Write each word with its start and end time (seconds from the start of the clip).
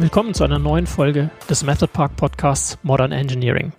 Willkommen 0.00 0.32
zu 0.32 0.44
einer 0.44 0.58
neuen 0.58 0.86
Folge 0.86 1.28
des 1.50 1.62
Method 1.62 1.88
Park 1.92 2.16
Podcasts 2.16 2.78
Modern 2.82 3.12
Engineering. 3.12 3.74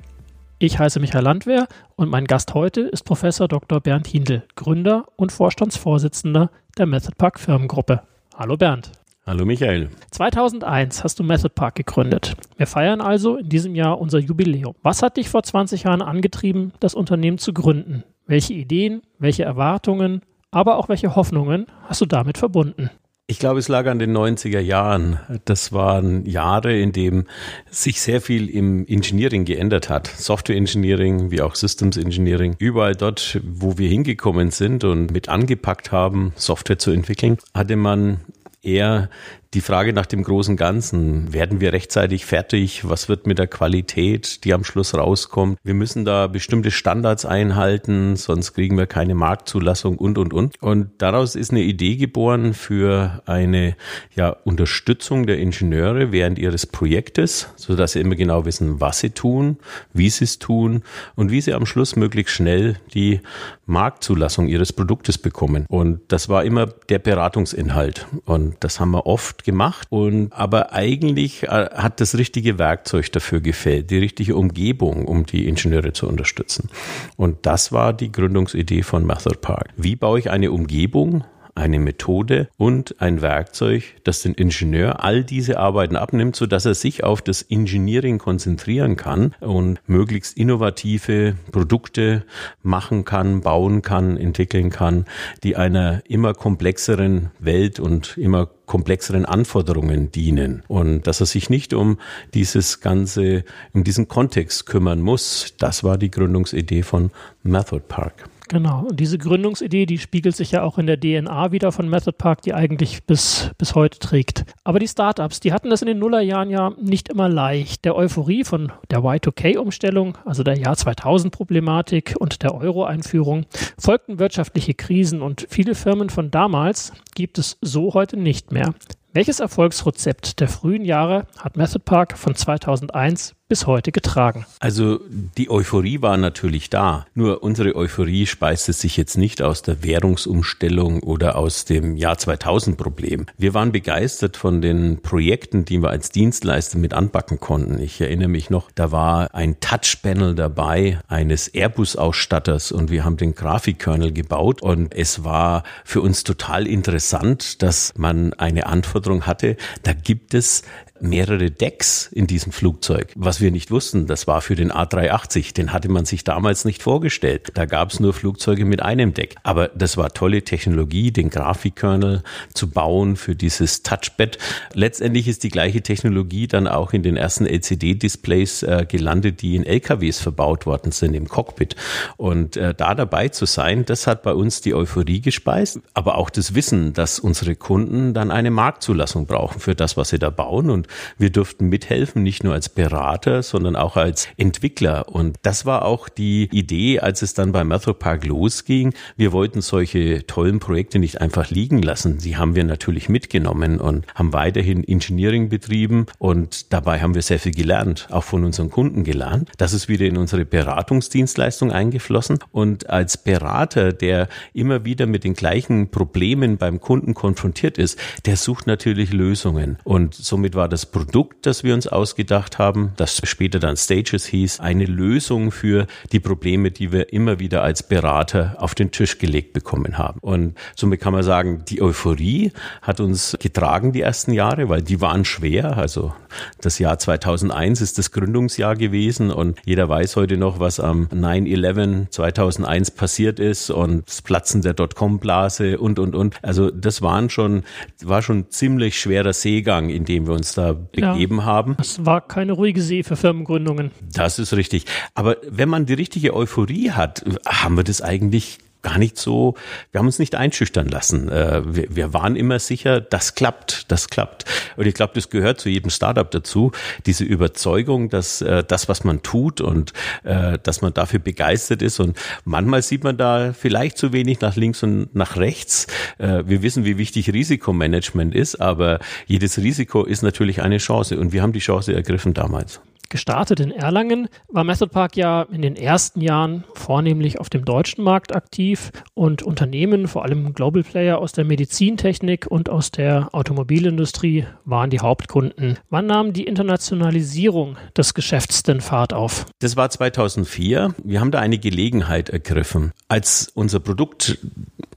Ich 0.59 0.77
heiße 0.77 0.99
Michael 0.99 1.23
Landwehr 1.23 1.67
und 1.95 2.11
mein 2.11 2.25
Gast 2.25 2.53
heute 2.53 2.81
ist 2.81 3.05
Professor 3.05 3.47
Dr. 3.47 3.81
Bernd 3.81 4.05
Hindel, 4.05 4.43
Gründer 4.55 5.07
und 5.15 5.31
Vorstandsvorsitzender 5.31 6.51
der 6.77 6.85
Method 6.85 7.15
Park 7.17 7.39
Firmengruppe. 7.39 8.03
Hallo 8.35 8.55
Bernd. 8.55 8.91
Hallo 9.25 9.45
Michael. 9.45 9.89
2001 10.11 11.03
hast 11.03 11.17
du 11.17 11.23
Method 11.23 11.55
Park 11.55 11.73
gegründet. 11.73 12.35
Wir 12.55 12.67
feiern 12.67 13.01
also 13.01 13.37
in 13.37 13.49
diesem 13.49 13.73
Jahr 13.73 13.99
unser 13.99 14.19
Jubiläum. 14.19 14.75
Was 14.83 15.01
hat 15.01 15.17
dich 15.17 15.27
vor 15.27 15.41
20 15.41 15.85
Jahren 15.85 16.03
angetrieben, 16.03 16.71
das 16.79 16.93
Unternehmen 16.93 17.39
zu 17.39 17.51
gründen? 17.51 18.03
Welche 18.27 18.53
Ideen, 18.53 19.01
welche 19.17 19.43
Erwartungen, 19.43 20.21
aber 20.51 20.77
auch 20.77 20.87
welche 20.87 21.15
Hoffnungen 21.15 21.65
hast 21.87 22.01
du 22.01 22.05
damit 22.05 22.37
verbunden? 22.37 22.91
Ich 23.31 23.39
glaube, 23.39 23.59
es 23.59 23.69
lag 23.69 23.85
an 23.87 23.97
den 23.97 24.11
90er 24.11 24.59
Jahren. 24.59 25.17
Das 25.45 25.71
waren 25.71 26.25
Jahre, 26.25 26.77
in 26.77 26.91
denen 26.91 27.29
sich 27.69 28.01
sehr 28.01 28.19
viel 28.19 28.49
im 28.49 28.85
Engineering 28.85 29.45
geändert 29.45 29.89
hat. 29.89 30.07
Software 30.07 30.57
Engineering 30.57 31.31
wie 31.31 31.41
auch 31.41 31.55
Systems 31.55 31.95
Engineering. 31.95 32.57
Überall 32.59 32.93
dort, 32.93 33.39
wo 33.41 33.77
wir 33.77 33.87
hingekommen 33.87 34.51
sind 34.51 34.83
und 34.83 35.13
mit 35.13 35.29
angepackt 35.29 35.93
haben, 35.93 36.33
Software 36.35 36.77
zu 36.77 36.91
entwickeln, 36.91 37.37
hatte 37.53 37.77
man 37.77 38.19
eher 38.63 39.09
die 39.53 39.61
Frage 39.61 39.91
nach 39.91 40.05
dem 40.05 40.23
großen 40.23 40.55
Ganzen. 40.55 41.33
Werden 41.33 41.59
wir 41.59 41.73
rechtzeitig 41.73 42.25
fertig? 42.25 42.87
Was 42.87 43.09
wird 43.09 43.27
mit 43.27 43.37
der 43.37 43.47
Qualität, 43.47 44.45
die 44.45 44.53
am 44.53 44.63
Schluss 44.63 44.93
rauskommt? 44.93 45.57
Wir 45.63 45.73
müssen 45.73 46.05
da 46.05 46.27
bestimmte 46.27 46.71
Standards 46.71 47.25
einhalten, 47.25 48.15
sonst 48.15 48.53
kriegen 48.53 48.77
wir 48.77 48.87
keine 48.87 49.13
Marktzulassung 49.13 49.97
und, 49.97 50.17
und, 50.17 50.33
und. 50.33 50.61
Und 50.61 50.91
daraus 50.99 51.35
ist 51.35 51.51
eine 51.51 51.61
Idee 51.61 51.97
geboren 51.97 52.53
für 52.53 53.21
eine 53.25 53.75
ja, 54.15 54.29
Unterstützung 54.29 55.27
der 55.27 55.39
Ingenieure 55.39 56.13
während 56.13 56.39
ihres 56.39 56.65
Projektes, 56.65 57.49
so 57.57 57.75
dass 57.75 57.93
sie 57.93 57.99
immer 57.99 58.15
genau 58.15 58.45
wissen, 58.45 58.79
was 58.79 58.99
sie 58.99 59.09
tun, 59.09 59.57
wie 59.93 60.09
sie 60.09 60.23
es 60.23 60.39
tun 60.39 60.83
und 61.15 61.29
wie 61.29 61.41
sie 61.41 61.53
am 61.53 61.65
Schluss 61.65 61.97
möglichst 61.97 62.35
schnell 62.35 62.77
die 62.93 63.19
Marktzulassung 63.65 64.47
ihres 64.47 64.71
Produktes 64.71 65.17
bekommen. 65.17 65.65
Und 65.67 66.01
das 66.09 66.29
war 66.29 66.43
immer 66.45 66.67
der 66.67 66.99
Beratungsinhalt. 66.99 68.07
Und 68.25 68.55
das 68.59 68.79
haben 68.79 68.91
wir 68.91 69.05
oft 69.05 69.40
gemacht 69.43 69.87
und 69.89 70.33
aber 70.33 70.73
eigentlich 70.73 71.43
äh, 71.43 71.47
hat 71.47 71.99
das 72.01 72.17
richtige 72.17 72.57
Werkzeug 72.59 73.11
dafür 73.11 73.41
gefällt, 73.41 73.91
die 73.91 73.97
richtige 73.97 74.35
Umgebung, 74.35 75.05
um 75.05 75.25
die 75.25 75.47
Ingenieure 75.47 75.93
zu 75.93 76.07
unterstützen. 76.07 76.69
Und 77.17 77.45
das 77.45 77.71
war 77.71 77.93
die 77.93 78.11
Gründungsidee 78.11 78.83
von 78.83 79.05
Method 79.05 79.37
Park. 79.41 79.69
Wie 79.77 79.95
baue 79.95 80.19
ich 80.19 80.29
eine 80.29 80.51
Umgebung, 80.51 81.23
eine 81.55 81.79
Methode 81.79 82.49
und 82.57 82.95
ein 82.99 83.21
Werkzeug, 83.21 83.83
das 84.03 84.21
den 84.21 84.33
Ingenieur 84.33 85.03
all 85.03 85.23
diese 85.23 85.59
Arbeiten 85.59 85.95
abnimmt, 85.95 86.35
so 86.35 86.45
dass 86.45 86.65
er 86.65 86.73
sich 86.73 87.03
auf 87.03 87.21
das 87.21 87.41
Engineering 87.41 88.17
konzentrieren 88.17 88.95
kann 88.95 89.35
und 89.39 89.79
möglichst 89.87 90.37
innovative 90.37 91.35
Produkte 91.51 92.23
machen 92.63 93.05
kann, 93.05 93.41
bauen 93.41 93.81
kann, 93.81 94.17
entwickeln 94.17 94.69
kann, 94.69 95.05
die 95.43 95.55
einer 95.55 96.01
immer 96.07 96.33
komplexeren 96.33 97.31
Welt 97.39 97.79
und 97.79 98.17
immer 98.17 98.49
komplexeren 98.71 99.25
Anforderungen 99.25 100.13
dienen 100.13 100.63
und 100.69 101.05
dass 101.05 101.19
er 101.19 101.25
sich 101.25 101.49
nicht 101.49 101.73
um 101.73 101.97
dieses 102.33 102.79
ganze, 102.79 103.43
um 103.73 103.83
diesen 103.83 104.07
Kontext 104.07 104.65
kümmern 104.65 105.01
muss. 105.01 105.55
Das 105.59 105.83
war 105.83 105.97
die 105.97 106.09
Gründungsidee 106.09 106.83
von 106.83 107.11
Method 107.43 107.83
Park. 107.89 108.29
Genau. 108.51 108.87
Und 108.89 108.99
diese 108.99 109.17
Gründungsidee, 109.17 109.85
die 109.85 109.97
spiegelt 109.97 110.35
sich 110.35 110.51
ja 110.51 110.61
auch 110.63 110.77
in 110.77 110.85
der 110.85 110.99
DNA 110.99 111.53
wieder 111.53 111.71
von 111.71 111.87
Method 111.87 112.17
Park, 112.17 112.41
die 112.41 112.53
eigentlich 112.53 113.05
bis, 113.05 113.49
bis 113.57 113.75
heute 113.75 113.97
trägt. 113.99 114.43
Aber 114.65 114.77
die 114.77 114.89
Startups, 114.89 115.39
die 115.39 115.53
hatten 115.53 115.69
das 115.69 115.81
in 115.81 115.87
den 115.87 115.99
Nullerjahren 115.99 116.49
ja 116.49 116.73
nicht 116.77 117.07
immer 117.07 117.29
leicht. 117.29 117.85
Der 117.85 117.95
Euphorie 117.95 118.43
von 118.43 118.73
der 118.89 118.99
Y2K-Umstellung, 118.99 120.17
also 120.25 120.43
der 120.43 120.57
Jahr 120.57 120.73
2000-Problematik 120.73 122.15
und 122.19 122.43
der 122.43 122.53
Euro-Einführung, 122.53 123.45
folgten 123.79 124.19
wirtschaftliche 124.19 124.73
Krisen 124.73 125.21
und 125.21 125.47
viele 125.49 125.73
Firmen 125.73 126.09
von 126.09 126.29
damals 126.29 126.91
gibt 127.15 127.37
es 127.37 127.57
so 127.61 127.93
heute 127.93 128.17
nicht 128.17 128.51
mehr. 128.51 128.73
Welches 129.13 129.39
Erfolgsrezept 129.39 130.41
der 130.41 130.49
frühen 130.49 130.83
Jahre 130.83 131.25
hat 131.37 131.55
Method 131.55 131.83
Park 131.85 132.17
von 132.17 132.35
2001 132.35 133.33
bis 133.51 133.67
heute 133.67 133.91
getragen. 133.91 134.45
Also 134.61 135.01
die 135.37 135.49
Euphorie 135.49 136.01
war 136.01 136.15
natürlich 136.15 136.69
da. 136.69 137.05
Nur 137.15 137.43
unsere 137.43 137.75
Euphorie 137.75 138.25
speiste 138.25 138.71
sich 138.71 138.95
jetzt 138.95 139.17
nicht 139.17 139.41
aus 139.41 139.61
der 139.61 139.83
Währungsumstellung 139.83 141.03
oder 141.03 141.35
aus 141.35 141.65
dem 141.65 141.97
Jahr 141.97 142.17
2000 142.17 142.77
Problem. 142.77 143.25
Wir 143.37 143.53
waren 143.53 143.73
begeistert 143.73 144.37
von 144.37 144.61
den 144.61 145.01
Projekten, 145.01 145.65
die 145.65 145.79
wir 145.79 145.89
als 145.89 146.11
Dienstleister 146.11 146.77
mit 146.77 146.93
anpacken 146.93 147.41
konnten. 147.41 147.77
Ich 147.81 147.99
erinnere 147.99 148.29
mich 148.29 148.49
noch, 148.49 148.71
da 148.73 148.93
war 148.93 149.35
ein 149.35 149.59
Touchpanel 149.59 150.33
dabei 150.33 151.01
eines 151.09 151.49
Airbus-Ausstatters 151.53 152.71
und 152.71 152.89
wir 152.89 153.03
haben 153.03 153.17
den 153.17 153.35
Grafikkernel 153.35 154.13
gebaut 154.13 154.61
und 154.61 154.95
es 154.95 155.25
war 155.25 155.63
für 155.83 155.99
uns 155.99 156.23
total 156.23 156.67
interessant, 156.67 157.61
dass 157.61 157.91
man 157.97 158.31
eine 158.31 158.67
Anforderung 158.67 159.25
hatte. 159.27 159.57
Da 159.83 159.91
gibt 159.91 160.35
es 160.35 160.63
mehrere 161.01 161.51
Decks 161.51 162.07
in 162.11 162.27
diesem 162.27 162.51
Flugzeug. 162.51 163.11
Was 163.15 163.41
wir 163.41 163.51
nicht 163.51 163.71
wussten, 163.71 164.07
das 164.07 164.27
war 164.27 164.41
für 164.41 164.55
den 164.55 164.71
A380. 164.71 165.53
Den 165.53 165.73
hatte 165.73 165.89
man 165.89 166.05
sich 166.05 166.23
damals 166.23 166.65
nicht 166.65 166.83
vorgestellt. 166.83 167.51
Da 167.55 167.65
gab 167.65 167.91
es 167.91 167.99
nur 167.99 168.13
Flugzeuge 168.13 168.65
mit 168.65 168.81
einem 168.81 169.13
Deck. 169.13 169.35
Aber 169.43 169.69
das 169.69 169.97
war 169.97 170.13
tolle 170.13 170.43
Technologie, 170.43 171.11
den 171.11 171.29
Grafikkernel 171.29 172.23
zu 172.53 172.69
bauen 172.69 173.15
für 173.15 173.35
dieses 173.35 173.83
Touchpad. 173.83 174.37
Letztendlich 174.73 175.27
ist 175.27 175.43
die 175.43 175.49
gleiche 175.49 175.81
Technologie 175.81 176.47
dann 176.47 176.67
auch 176.67 176.93
in 176.93 177.03
den 177.03 177.17
ersten 177.17 177.45
LCD-Displays 177.45 178.63
äh, 178.63 178.85
gelandet, 178.87 179.41
die 179.41 179.55
in 179.55 179.65
LKWs 179.65 180.19
verbaut 180.19 180.65
worden 180.65 180.91
sind 180.91 181.13
im 181.13 181.27
Cockpit. 181.27 181.75
Und 182.17 182.57
äh, 182.57 182.73
da 182.73 182.95
dabei 182.95 183.29
zu 183.29 183.45
sein, 183.45 183.85
das 183.85 184.07
hat 184.07 184.23
bei 184.23 184.33
uns 184.33 184.61
die 184.61 184.73
Euphorie 184.73 185.21
gespeist, 185.21 185.79
aber 185.93 186.17
auch 186.17 186.29
das 186.29 186.55
Wissen, 186.55 186.93
dass 186.93 187.19
unsere 187.19 187.55
Kunden 187.55 188.13
dann 188.13 188.31
eine 188.31 188.51
Marktzulassung 188.51 189.25
brauchen 189.25 189.59
für 189.59 189.75
das, 189.75 189.97
was 189.97 190.09
sie 190.09 190.19
da 190.19 190.29
bauen. 190.29 190.69
Und 190.69 190.87
wir 191.17 191.29
durften 191.29 191.69
mithelfen, 191.69 192.23
nicht 192.23 192.43
nur 192.43 192.53
als 192.53 192.69
Berater, 192.69 193.43
sondern 193.43 193.75
auch 193.75 193.97
als 193.97 194.27
Entwickler. 194.37 195.09
Und 195.09 195.37
das 195.43 195.65
war 195.65 195.85
auch 195.85 196.09
die 196.09 196.49
Idee, 196.51 196.99
als 196.99 197.21
es 197.21 197.33
dann 197.33 197.51
bei 197.51 197.63
Method 197.63 197.93
Park 197.93 198.25
losging. 198.25 198.93
Wir 199.17 199.31
wollten 199.31 199.61
solche 199.61 200.25
tollen 200.27 200.59
Projekte 200.59 200.99
nicht 200.99 201.21
einfach 201.21 201.49
liegen 201.49 201.81
lassen. 201.81 202.17
Die 202.17 202.37
haben 202.37 202.55
wir 202.55 202.63
natürlich 202.63 203.09
mitgenommen 203.09 203.79
und 203.79 204.05
haben 204.15 204.33
weiterhin 204.33 204.83
Engineering 204.83 205.49
betrieben. 205.49 206.05
Und 206.17 206.73
dabei 206.73 207.01
haben 207.01 207.15
wir 207.15 207.21
sehr 207.21 207.39
viel 207.39 207.53
gelernt, 207.53 208.07
auch 208.11 208.23
von 208.23 208.43
unseren 208.43 208.69
Kunden 208.69 209.03
gelernt. 209.03 209.51
Das 209.57 209.73
ist 209.73 209.87
wieder 209.89 210.05
in 210.05 210.17
unsere 210.17 210.45
Beratungsdienstleistung 210.45 211.71
eingeflossen. 211.71 212.39
Und 212.51 212.89
als 212.89 213.17
Berater, 213.17 213.93
der 213.93 214.27
immer 214.53 214.85
wieder 214.85 215.05
mit 215.05 215.23
den 215.23 215.33
gleichen 215.33 215.89
Problemen 215.91 216.57
beim 216.57 216.79
Kunden 216.79 217.13
konfrontiert 217.13 217.77
ist, 217.77 217.99
der 218.25 218.37
sucht 218.37 218.67
natürlich 218.67 219.13
Lösungen. 219.13 219.77
Und 219.83 220.13
somit 220.13 220.55
war 220.55 220.67
das 220.67 220.80
das 220.81 220.87
Produkt, 220.87 221.45
das 221.45 221.63
wir 221.63 221.75
uns 221.75 221.85
ausgedacht 221.85 222.57
haben, 222.57 222.93
das 222.97 223.21
später 223.23 223.59
dann 223.59 223.77
Stages 223.77 224.25
hieß, 224.25 224.61
eine 224.61 224.85
Lösung 224.85 225.51
für 225.51 225.85
die 226.11 226.19
Probleme, 226.19 226.71
die 226.71 226.91
wir 226.91 227.13
immer 227.13 227.37
wieder 227.37 227.61
als 227.61 227.83
Berater 227.83 228.55
auf 228.57 228.73
den 228.73 228.89
Tisch 228.89 229.19
gelegt 229.19 229.53
bekommen 229.53 229.99
haben. 229.99 230.19
Und 230.21 230.57
somit 230.75 230.99
kann 230.99 231.13
man 231.13 231.21
sagen, 231.21 231.63
die 231.69 231.83
Euphorie 231.83 232.51
hat 232.81 232.99
uns 232.99 233.37
getragen 233.39 233.91
die 233.91 234.01
ersten 234.01 234.33
Jahre, 234.33 234.69
weil 234.69 234.81
die 234.81 235.01
waren 235.01 235.23
schwer. 235.23 235.77
Also 235.77 236.15
das 236.61 236.79
Jahr 236.79 236.97
2001 236.97 237.81
ist 237.81 237.99
das 237.99 238.11
Gründungsjahr 238.11 238.75
gewesen 238.75 239.29
und 239.29 239.59
jeder 239.63 239.87
weiß 239.87 240.15
heute 240.15 240.37
noch, 240.37 240.59
was 240.59 240.79
am 240.79 241.07
9-11 241.07 242.09
2001 242.09 242.91
passiert 242.91 243.39
ist 243.39 243.69
und 243.69 244.07
das 244.07 244.23
Platzen 244.23 244.63
der 244.63 244.73
Dotcom-Blase 244.73 245.77
und, 245.77 245.99
und, 245.99 246.15
und. 246.15 246.37
Also 246.41 246.71
das 246.71 247.03
waren 247.03 247.29
schon, 247.29 247.63
war 248.01 248.23
schon 248.23 248.49
ziemlich 248.49 248.99
schwerer 248.99 249.33
Seegang, 249.33 249.89
in 249.89 250.05
dem 250.05 250.25
wir 250.25 250.33
uns 250.33 250.53
da 250.53 250.60
begeben 250.73 251.37
ja, 251.37 251.43
haben. 251.43 251.75
Das 251.77 252.05
war 252.05 252.21
keine 252.21 252.53
ruhige 252.53 252.81
See 252.81 253.03
für 253.03 253.15
Firmengründungen. 253.15 253.91
Das 254.13 254.39
ist 254.39 254.53
richtig. 254.53 254.85
Aber 255.13 255.37
wenn 255.47 255.69
man 255.69 255.85
die 255.85 255.93
richtige 255.93 256.35
Euphorie 256.35 256.91
hat, 256.91 257.23
haben 257.47 257.77
wir 257.77 257.83
das 257.83 258.01
eigentlich 258.01 258.59
gar 258.81 258.97
nicht 258.97 259.17
so, 259.17 259.55
wir 259.91 259.99
haben 259.99 260.07
uns 260.07 260.19
nicht 260.19 260.35
einschüchtern 260.35 260.87
lassen. 260.87 261.29
Äh, 261.29 261.61
wir, 261.65 261.95
wir 261.95 262.13
waren 262.13 262.35
immer 262.35 262.59
sicher, 262.59 263.01
das 263.01 263.35
klappt, 263.35 263.91
das 263.91 264.09
klappt. 264.09 264.45
Und 264.77 264.87
ich 264.87 264.93
glaube, 264.93 265.13
das 265.15 265.29
gehört 265.29 265.59
zu 265.59 265.69
jedem 265.69 265.89
Startup 265.89 266.29
dazu, 266.29 266.71
diese 267.05 267.23
Überzeugung, 267.23 268.09
dass 268.09 268.41
äh, 268.41 268.63
das, 268.63 268.89
was 268.89 269.03
man 269.03 269.21
tut 269.21 269.61
und 269.61 269.93
äh, 270.23 270.57
dass 270.61 270.81
man 270.81 270.93
dafür 270.93 271.19
begeistert 271.19 271.81
ist. 271.81 271.99
Und 271.99 272.17
manchmal 272.45 272.81
sieht 272.81 273.03
man 273.03 273.17
da 273.17 273.53
vielleicht 273.53 273.97
zu 273.97 274.13
wenig 274.13 274.41
nach 274.41 274.55
links 274.55 274.83
und 274.83 275.13
nach 275.15 275.37
rechts. 275.37 275.87
Wir 276.17 276.61
wissen, 276.61 276.85
wie 276.85 276.97
wichtig 276.97 277.31
Risikomanagement 277.33 278.35
ist, 278.35 278.55
aber 278.55 278.99
jedes 279.27 279.57
Risiko 279.57 280.03
ist 280.03 280.21
natürlich 280.21 280.61
eine 280.61 280.77
Chance. 280.77 281.19
Und 281.19 281.33
wir 281.33 281.41
haben 281.41 281.53
die 281.53 281.59
Chance 281.59 281.93
ergriffen 281.93 282.33
damals. 282.33 282.81
Gestartet 283.11 283.59
in 283.59 283.71
Erlangen 283.71 284.29
war 284.47 284.63
Method 284.63 284.87
Park 284.87 285.17
ja 285.17 285.41
in 285.41 285.61
den 285.61 285.75
ersten 285.75 286.21
Jahren 286.21 286.63
vornehmlich 286.73 287.41
auf 287.41 287.49
dem 287.49 287.65
deutschen 287.65 288.05
Markt 288.05 288.33
aktiv 288.33 288.93
und 289.15 289.43
Unternehmen, 289.43 290.07
vor 290.07 290.23
allem 290.23 290.53
Global 290.53 290.81
Player 290.81 291.17
aus 291.17 291.33
der 291.33 291.43
Medizintechnik 291.43 292.47
und 292.49 292.69
aus 292.69 292.89
der 292.89 293.27
Automobilindustrie 293.33 294.45
waren 294.63 294.89
die 294.91 295.01
Hauptkunden. 295.01 295.77
Wann 295.89 296.05
nahm 296.05 296.31
die 296.31 296.45
Internationalisierung 296.45 297.75
des 297.97 298.13
Geschäfts 298.13 298.63
denn 298.63 298.79
Fahrt 298.79 299.11
auf? 299.11 299.45
Das 299.59 299.75
war 299.75 299.89
2004. 299.89 300.95
Wir 301.03 301.19
haben 301.19 301.31
da 301.31 301.39
eine 301.39 301.57
Gelegenheit 301.57 302.29
ergriffen. 302.29 302.93
Als 303.09 303.51
unser 303.53 303.81
Produkt 303.81 304.37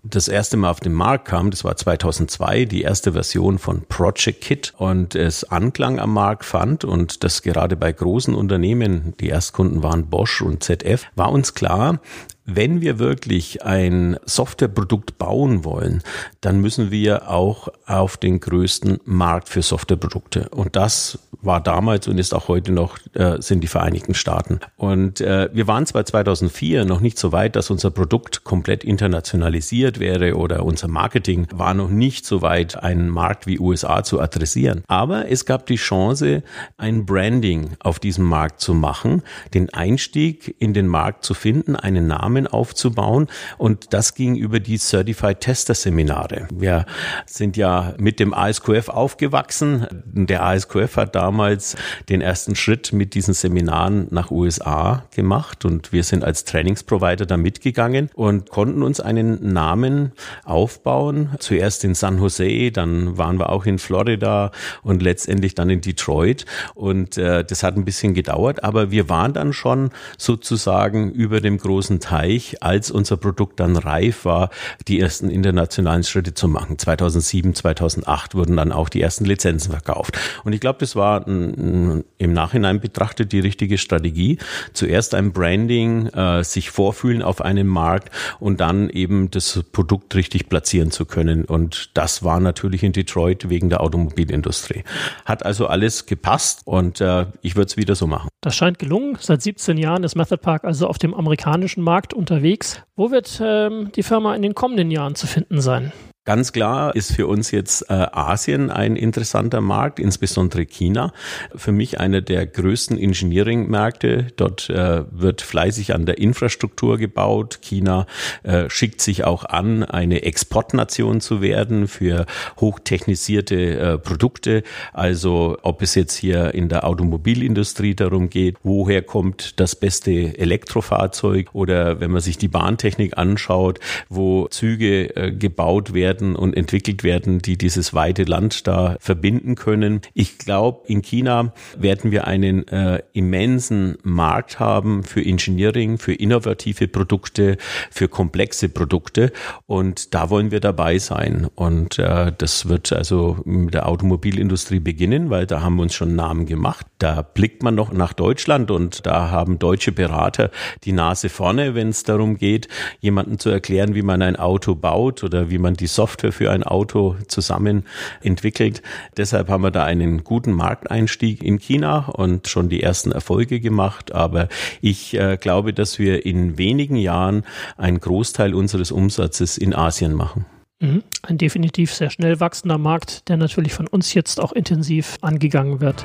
das 0.04 0.28
erste 0.28 0.56
Mal 0.56 0.70
auf 0.70 0.80
den 0.80 0.92
Markt 0.92 1.26
kam, 1.26 1.50
das 1.50 1.64
war 1.64 1.76
2002, 1.76 2.66
die 2.66 2.82
erste 2.82 3.14
Version 3.14 3.58
von 3.58 3.82
Project 3.88 4.42
Kit 4.42 4.72
und 4.76 5.14
es 5.14 5.44
Anklang 5.44 5.98
am 5.98 6.12
Markt 6.12 6.44
fand 6.44 6.84
und 6.84 7.24
das 7.24 7.42
gerade 7.42 7.76
bei 7.76 7.92
großen 8.04 8.34
Unternehmen, 8.34 9.14
die 9.18 9.28
Erstkunden 9.28 9.82
waren 9.82 10.10
Bosch 10.10 10.42
und 10.42 10.62
ZF, 10.62 11.06
war 11.16 11.32
uns 11.32 11.54
klar, 11.54 12.00
wenn 12.46 12.80
wir 12.80 12.98
wirklich 12.98 13.64
ein 13.64 14.18
Softwareprodukt 14.24 15.18
bauen 15.18 15.64
wollen, 15.64 16.02
dann 16.40 16.60
müssen 16.60 16.90
wir 16.90 17.30
auch 17.30 17.68
auf 17.86 18.16
den 18.16 18.40
größten 18.40 19.00
Markt 19.04 19.48
für 19.48 19.62
Softwareprodukte. 19.62 20.50
Und 20.50 20.76
das 20.76 21.18
war 21.40 21.60
damals 21.60 22.08
und 22.08 22.18
ist 22.18 22.34
auch 22.34 22.48
heute 22.48 22.72
noch, 22.72 22.98
äh, 23.14 23.40
sind 23.40 23.60
die 23.60 23.68
Vereinigten 23.68 24.14
Staaten. 24.14 24.60
Und 24.76 25.20
äh, 25.20 25.48
wir 25.52 25.66
waren 25.66 25.86
zwar 25.86 26.04
2004 26.04 26.84
noch 26.84 27.00
nicht 27.00 27.18
so 27.18 27.32
weit, 27.32 27.56
dass 27.56 27.70
unser 27.70 27.90
Produkt 27.90 28.44
komplett 28.44 28.84
internationalisiert 28.84 29.98
wäre 29.98 30.36
oder 30.36 30.64
unser 30.64 30.88
Marketing 30.88 31.46
war 31.52 31.74
noch 31.74 31.90
nicht 31.90 32.26
so 32.26 32.42
weit, 32.42 32.82
einen 32.82 33.08
Markt 33.08 33.46
wie 33.46 33.58
USA 33.58 34.04
zu 34.04 34.20
adressieren. 34.20 34.82
Aber 34.86 35.30
es 35.30 35.46
gab 35.46 35.66
die 35.66 35.76
Chance, 35.76 36.42
ein 36.76 37.06
Branding 37.06 37.70
auf 37.80 37.98
diesem 37.98 38.24
Markt 38.24 38.60
zu 38.60 38.74
machen, 38.74 39.22
den 39.52 39.70
Einstieg 39.70 40.54
in 40.58 40.74
den 40.74 40.88
Markt 40.88 41.24
zu 41.24 41.34
finden, 41.34 41.76
einen 41.76 42.06
Namen 42.06 42.33
aufzubauen. 42.46 43.28
Und 43.58 43.92
das 43.92 44.14
ging 44.14 44.36
über 44.36 44.60
die 44.60 44.78
Certified 44.78 45.40
Tester 45.40 45.74
Seminare. 45.74 46.48
Wir 46.52 46.86
sind 47.26 47.56
ja 47.56 47.94
mit 47.98 48.20
dem 48.20 48.34
ASQF 48.34 48.88
aufgewachsen. 48.88 49.86
Der 50.04 50.44
ASQF 50.44 50.96
hat 50.96 51.14
damals 51.14 51.76
den 52.08 52.20
ersten 52.20 52.56
Schritt 52.56 52.92
mit 52.92 53.14
diesen 53.14 53.34
Seminaren 53.34 54.08
nach 54.10 54.30
USA 54.30 55.04
gemacht 55.14 55.64
und 55.64 55.92
wir 55.92 56.04
sind 56.04 56.24
als 56.24 56.44
Trainingsprovider 56.44 57.26
da 57.26 57.36
mitgegangen 57.36 58.10
und 58.14 58.50
konnten 58.50 58.82
uns 58.82 59.00
einen 59.00 59.52
Namen 59.52 60.12
aufbauen. 60.44 61.30
Zuerst 61.38 61.84
in 61.84 61.94
San 61.94 62.18
Jose, 62.18 62.70
dann 62.70 63.18
waren 63.18 63.38
wir 63.38 63.50
auch 63.50 63.66
in 63.66 63.78
Florida 63.78 64.50
und 64.82 65.02
letztendlich 65.02 65.54
dann 65.54 65.70
in 65.70 65.80
Detroit 65.80 66.46
und 66.74 67.18
äh, 67.18 67.44
das 67.44 67.62
hat 67.62 67.76
ein 67.76 67.84
bisschen 67.84 68.14
gedauert, 68.14 68.64
aber 68.64 68.90
wir 68.90 69.08
waren 69.08 69.32
dann 69.32 69.52
schon 69.52 69.90
sozusagen 70.18 71.10
über 71.10 71.40
dem 71.40 71.58
großen 71.58 72.00
Teich, 72.24 72.62
als 72.62 72.90
unser 72.90 73.16
Produkt 73.16 73.60
dann 73.60 73.76
reif 73.76 74.24
war, 74.24 74.50
die 74.88 74.98
ersten 74.98 75.28
internationalen 75.28 76.04
Schritte 76.04 76.32
zu 76.32 76.48
machen. 76.48 76.78
2007, 76.78 77.54
2008 77.54 78.34
wurden 78.34 78.56
dann 78.56 78.72
auch 78.72 78.88
die 78.88 79.02
ersten 79.02 79.26
Lizenzen 79.26 79.72
verkauft. 79.72 80.18
Und 80.42 80.54
ich 80.54 80.60
glaube, 80.60 80.78
das 80.80 80.96
war 80.96 81.26
im 81.26 82.04
Nachhinein 82.18 82.80
betrachtet 82.80 83.32
die 83.32 83.40
richtige 83.40 83.76
Strategie. 83.76 84.38
Zuerst 84.72 85.14
ein 85.14 85.32
Branding, 85.32 86.06
äh, 86.08 86.42
sich 86.44 86.70
vorfühlen 86.70 87.22
auf 87.22 87.42
einem 87.42 87.66
Markt 87.66 88.10
und 88.40 88.60
dann 88.60 88.88
eben 88.88 89.30
das 89.30 89.62
Produkt 89.72 90.14
richtig 90.14 90.48
platzieren 90.48 90.90
zu 90.90 91.04
können. 91.04 91.44
Und 91.44 91.90
das 91.94 92.22
war 92.22 92.40
natürlich 92.40 92.82
in 92.82 92.92
Detroit 92.92 93.50
wegen 93.50 93.68
der 93.68 93.82
Automobilindustrie. 93.82 94.84
Hat 95.26 95.44
also 95.44 95.66
alles 95.66 96.06
gepasst 96.06 96.62
und 96.64 97.00
äh, 97.02 97.26
ich 97.42 97.56
würde 97.56 97.66
es 97.66 97.76
wieder 97.76 97.94
so 97.94 98.06
machen. 98.06 98.28
Das 98.40 98.56
scheint 98.56 98.78
gelungen. 98.78 99.16
Seit 99.20 99.42
17 99.42 99.78
Jahren 99.78 100.04
ist 100.04 100.16
Method 100.16 100.36
Park 100.36 100.64
also 100.64 100.86
auf 100.86 100.98
dem 100.98 101.14
amerikanischen 101.14 101.82
Markt 101.82 102.13
unterwegs. 102.14 102.82
Wo 102.96 103.10
wird 103.10 103.40
ähm, 103.42 103.90
die 103.94 104.02
Firma 104.02 104.34
in 104.34 104.42
den 104.42 104.54
kommenden 104.54 104.90
Jahren 104.90 105.14
zu 105.14 105.26
finden 105.26 105.60
sein? 105.60 105.92
Ganz 106.26 106.52
klar 106.52 106.96
ist 106.96 107.12
für 107.12 107.26
uns 107.26 107.50
jetzt 107.50 107.90
äh, 107.90 108.06
Asien 108.12 108.70
ein 108.70 108.96
interessanter 108.96 109.60
Markt, 109.60 110.00
insbesondere 110.00 110.64
China. 110.64 111.12
Für 111.54 111.70
mich 111.70 112.00
einer 112.00 112.22
der 112.22 112.46
größten 112.46 112.96
Engineering-Märkte. 112.96 114.28
Dort 114.36 114.70
äh, 114.70 115.04
wird 115.10 115.42
fleißig 115.42 115.94
an 115.94 116.06
der 116.06 116.16
Infrastruktur 116.16 116.96
gebaut. 116.96 117.58
China 117.60 118.06
äh, 118.42 118.70
schickt 118.70 119.02
sich 119.02 119.24
auch 119.24 119.44
an, 119.44 119.82
eine 119.82 120.22
Exportnation 120.22 121.20
zu 121.20 121.42
werden 121.42 121.88
für 121.88 122.24
hochtechnisierte 122.58 123.98
Produkte. 124.02 124.62
Also 124.94 125.58
ob 125.60 125.82
es 125.82 125.94
jetzt 125.94 126.16
hier 126.16 126.54
in 126.54 126.70
der 126.70 126.86
Automobilindustrie 126.86 127.94
darum 127.94 128.30
geht, 128.30 128.56
woher 128.62 129.02
kommt 129.02 129.60
das 129.60 129.76
beste 129.76 130.38
Elektrofahrzeug 130.38 131.50
oder 131.52 132.00
wenn 132.00 132.10
man 132.10 132.22
sich 132.22 132.38
die 132.38 132.48
Bahntechnik 132.48 133.18
anschaut, 133.18 133.78
wo 134.08 134.48
Züge 134.48 135.34
gebaut 135.38 135.92
werden, 135.92 136.13
werden 136.14 136.36
und 136.36 136.56
entwickelt 136.56 137.02
werden, 137.02 137.40
die 137.40 137.58
dieses 137.58 137.92
weite 137.92 138.22
Land 138.22 138.68
da 138.68 138.96
verbinden 139.00 139.56
können. 139.56 140.00
Ich 140.14 140.38
glaube, 140.38 140.86
in 140.86 141.02
China 141.02 141.52
werden 141.76 142.12
wir 142.12 142.26
einen 142.26 142.68
äh, 142.68 143.02
immensen 143.12 143.96
Markt 144.04 144.60
haben 144.60 145.02
für 145.02 145.24
Engineering, 145.24 145.98
für 145.98 146.14
innovative 146.14 146.86
Produkte, 146.86 147.56
für 147.90 148.08
komplexe 148.08 148.68
Produkte 148.68 149.32
und 149.66 150.14
da 150.14 150.30
wollen 150.30 150.52
wir 150.52 150.60
dabei 150.60 150.98
sein. 150.98 151.48
Und 151.54 151.98
äh, 151.98 152.32
das 152.36 152.68
wird 152.68 152.92
also 152.92 153.38
mit 153.44 153.74
der 153.74 153.88
Automobilindustrie 153.88 154.80
beginnen, 154.80 155.30
weil 155.30 155.46
da 155.46 155.62
haben 155.62 155.76
wir 155.76 155.82
uns 155.82 155.94
schon 155.94 156.14
Namen 156.14 156.46
gemacht. 156.46 156.86
Da 156.98 157.22
blickt 157.22 157.62
man 157.64 157.74
noch 157.74 157.92
nach 157.92 158.12
Deutschland 158.12 158.70
und 158.70 159.04
da 159.04 159.30
haben 159.30 159.58
deutsche 159.58 159.90
Berater 159.90 160.50
die 160.84 160.92
Nase 160.92 161.28
vorne, 161.28 161.74
wenn 161.74 161.88
es 161.88 162.04
darum 162.04 162.36
geht, 162.36 162.68
jemanden 163.00 163.38
zu 163.40 163.50
erklären, 163.50 163.94
wie 163.96 164.02
man 164.02 164.22
ein 164.22 164.36
Auto 164.36 164.76
baut 164.76 165.24
oder 165.24 165.50
wie 165.50 165.58
man 165.58 165.74
die 165.74 165.88
Software 165.88 166.03
Software 166.04 166.32
für 166.32 166.50
ein 166.50 166.64
Auto 166.64 167.16
zusammen 167.28 167.84
entwickelt. 168.20 168.82
Deshalb 169.16 169.48
haben 169.48 169.62
wir 169.62 169.70
da 169.70 169.84
einen 169.84 170.22
guten 170.22 170.52
Markteinstieg 170.52 171.42
in 171.42 171.58
China 171.58 172.10
und 172.10 172.46
schon 172.46 172.68
die 172.68 172.82
ersten 172.82 173.10
Erfolge 173.10 173.58
gemacht. 173.58 174.14
Aber 174.14 174.48
ich 174.82 175.14
äh, 175.14 175.38
glaube, 175.38 175.72
dass 175.72 175.98
wir 175.98 176.26
in 176.26 176.58
wenigen 176.58 176.96
Jahren 176.96 177.44
einen 177.78 178.00
Großteil 178.00 178.52
unseres 178.52 178.92
Umsatzes 178.92 179.56
in 179.56 179.74
Asien 179.74 180.12
machen. 180.12 180.44
Mhm. 180.82 181.02
Ein 181.22 181.38
definitiv 181.38 181.94
sehr 181.94 182.10
schnell 182.10 182.38
wachsender 182.38 182.76
Markt, 182.76 183.26
der 183.30 183.38
natürlich 183.38 183.72
von 183.72 183.86
uns 183.86 184.12
jetzt 184.12 184.42
auch 184.42 184.52
intensiv 184.52 185.16
angegangen 185.22 185.80
wird. 185.80 186.04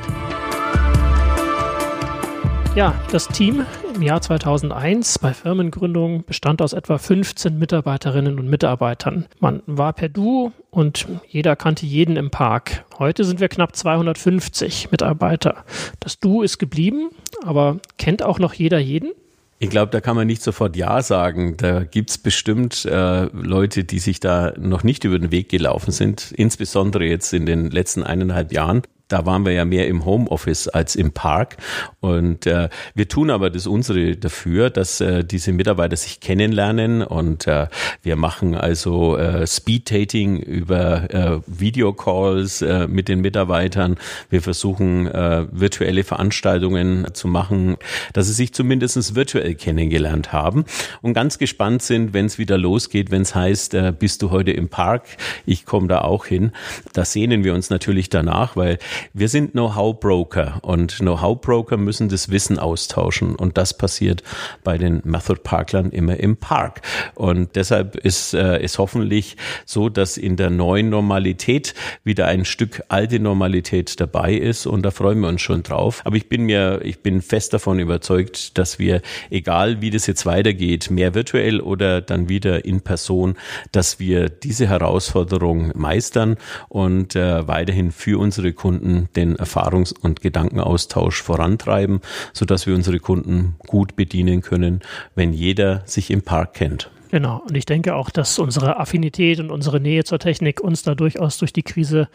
Ja, 2.74 2.96
das 3.12 3.28
Team 3.28 3.66
im 4.00 4.04
Jahr 4.04 4.22
2001 4.22 5.20
bei 5.20 5.34
Firmengründung 5.34 6.24
bestand 6.24 6.62
aus 6.62 6.72
etwa 6.72 6.98
15 6.98 7.60
Mitarbeiterinnen 7.60 8.40
und 8.40 8.50
Mitarbeitern. 8.50 9.26
Man 9.42 9.62
war 9.66 9.92
per 9.92 10.08
Du 10.08 10.54
und 10.72 11.06
jeder 11.28 11.58
kannte 11.58 11.86
jeden 11.86 12.16
im 12.16 12.32
Park. 12.32 12.86
Heute 12.98 13.26
sind 13.26 13.42
wir 13.42 13.50
knapp 13.50 13.76
250 13.76 14.90
Mitarbeiter. 14.92 15.66
Das 16.00 16.18
Du 16.18 16.44
ist 16.44 16.60
geblieben, 16.60 17.10
aber 17.44 17.80
kennt 17.98 18.24
auch 18.24 18.40
noch 18.40 18.54
jeder 18.54 18.80
jeden? 18.80 19.12
Ich 19.58 19.70
glaube, 19.70 19.92
da 19.92 20.00
kann 20.00 20.16
man 20.16 20.28
nicht 20.28 20.44
sofort 20.44 20.78
Ja 20.78 21.02
sagen. 21.02 21.58
Da 21.58 21.84
gibt's 21.84 22.18
bestimmt 22.18 22.86
äh, 22.86 23.26
Leute, 23.34 23.84
die 23.84 24.00
sich 24.00 24.22
da 24.22 24.54
noch 24.58 24.84
nicht 24.84 25.04
über 25.04 25.20
den 25.20 25.32
Weg 25.32 25.50
gelaufen 25.50 25.92
sind, 25.92 26.32
insbesondere 26.32 27.04
jetzt 27.04 27.34
in 27.34 27.46
den 27.46 27.70
letzten 27.70 28.04
eineinhalb 28.04 28.54
Jahren 28.54 28.84
da 29.10 29.26
waren 29.26 29.44
wir 29.44 29.52
ja 29.52 29.66
mehr 29.66 29.88
im 29.88 30.06
Homeoffice 30.06 30.70
als 30.70 30.96
im 30.96 31.12
Park. 31.12 31.58
Und 32.00 32.46
äh, 32.46 32.70
wir 32.96 33.08
tun 33.10 33.30
aber 33.30 33.50
das 33.50 33.68
unsere 33.68 34.16
dafür, 34.16 34.70
dass 34.70 35.02
äh, 35.02 35.26
diese 35.26 35.52
Mitarbeiter 35.52 35.98
sich 35.98 36.22
kennenlernen 36.22 37.02
und 37.02 37.48
äh, 37.48 37.68
wir 38.04 38.16
machen 38.16 38.56
also 38.56 39.18
äh, 39.18 39.46
Speed-Dating 39.46 40.38
über 40.38 41.14
äh, 41.14 41.40
Videocalls 41.48 42.62
äh, 42.62 42.88
mit 42.88 43.08
den 43.08 43.20
Mitarbeitern. 43.22 43.98
Wir 44.30 44.42
versuchen 44.42 45.08
äh, 45.08 45.46
virtuelle 45.52 46.04
Veranstaltungen 46.04 47.08
zu 47.14 47.28
machen, 47.28 47.78
dass 48.14 48.28
sie 48.28 48.34
sich 48.34 48.54
zumindest 48.54 49.16
virtuell 49.16 49.56
kennengelernt 49.56 50.32
haben 50.34 50.66
und 51.02 51.14
ganz 51.14 51.38
gespannt 51.38 51.82
sind, 51.82 52.14
wenn 52.14 52.26
es 52.26 52.38
wieder 52.38 52.58
losgeht, 52.58 53.12
wenn 53.12 53.24
es 53.24 53.34
heißt, 53.34 53.74
äh, 53.74 53.94
bist 53.98 54.22
du 54.22 54.30
heute 54.30 54.52
im 54.52 54.70
Park? 54.70 55.04
Ich 55.46 55.66
komme 55.66 55.88
da 55.88 56.02
auch 56.02 56.26
hin. 56.26 56.52
Da 56.94 57.06
sehnen 57.06 57.44
wir 57.44 57.54
uns 57.54 57.70
natürlich 57.70 58.10
danach, 58.10 58.56
weil 58.56 58.78
wir 59.14 59.30
sind 59.30 59.52
Know-how-Broker 59.52 60.60
und 60.62 60.98
Know-how-Broker 60.98 61.78
müssen 61.78 62.10
das 62.10 62.30
Wissen 62.30 62.60
austauschen 62.60 63.36
und 63.36 63.58
das 63.58 63.78
passiert 63.78 64.24
bei 64.64 64.78
den 64.78 65.02
Method-Parklern 65.04 65.92
immer 65.92 66.18
im 66.18 66.38
Park. 66.38 66.82
Und 67.16 67.56
deshalb 67.56 67.96
ist 67.96 68.34
es 68.34 68.76
äh, 68.76 68.78
hoffentlich 68.78 69.38
so, 69.66 69.90
dass 69.90 70.18
in 70.18 70.36
der 70.36 70.50
neuen 70.50 70.90
Normalität 70.90 71.74
wieder 72.04 72.28
ein 72.28 72.46
Stück 72.46 72.84
alte 72.90 73.20
Normalität 73.20 74.00
dabei 74.00 74.34
ist 74.34 74.66
und 74.66 74.84
da 74.84 74.92
freuen 74.92 75.20
wir 75.22 75.28
uns 75.28 75.42
schon 75.42 75.64
drauf. 75.64 76.02
Aber 76.06 76.16
ich 76.16 76.30
bin 76.30 76.44
mir, 76.44 76.82
ich 76.84 77.02
bin 77.02 77.22
fest 77.22 77.54
davon 77.54 77.80
überzeugt, 77.80 78.58
dass 78.58 78.80
wir, 78.80 79.02
egal 79.30 79.82
wie 79.82 79.90
das 79.90 80.08
jetzt 80.08 80.26
weitergeht, 80.26 80.92
mehr 80.92 81.14
virtuell 81.14 81.62
oder 81.62 82.02
dann 82.02 82.30
wieder 82.30 82.66
in 82.66 82.82
Person, 82.82 83.36
dass 83.72 84.00
wir 84.00 84.30
diese 84.30 84.68
Herausforderung 84.68 85.72
meistern 85.76 86.38
und 86.68 87.16
äh, 87.16 87.48
weiterhin 87.48 87.92
für 87.92 88.20
unsere 88.20 88.54
Kunden 88.54 88.89
Kunden 88.90 89.10
den 89.16 89.38
Erfahrungs- 89.38 89.94
und 89.94 90.22
Gedankenaustausch 90.22 91.22
vorantreiben, 91.22 92.02
sodass 92.34 92.66
wir 92.66 92.76
unsere 92.76 93.00
Kunden 93.00 93.56
gut 93.60 93.96
bedienen 93.96 94.42
können, 94.42 94.82
wenn 95.16 95.34
jeder 95.34 95.84
sich 95.86 96.12
im 96.12 96.22
Park 96.22 96.56
kennt. 96.56 96.90
Genau. 97.12 97.42
Und 97.48 97.58
ich 97.58 97.66
denke 97.66 97.96
auch, 97.96 98.12
dass 98.12 98.38
unsere 98.38 98.80
Affinität 98.80 99.40
und 99.40 99.50
unsere 99.50 99.80
Nähe 99.80 100.04
zur 100.04 100.20
Technik 100.20 100.62
uns 100.62 100.84
da 100.84 100.94
durchaus 100.94 101.38
durch 101.40 101.54
die 101.54 101.64
Krise 101.64 102.08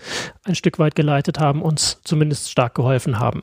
ein 0.45 0.55
Stück 0.55 0.79
weit 0.79 0.95
geleitet 0.95 1.41
haben, 1.41 1.63
uns 1.63 2.01
zumindest 2.05 2.51
stark 2.51 2.75
geholfen 2.75 3.19
haben. 3.19 3.43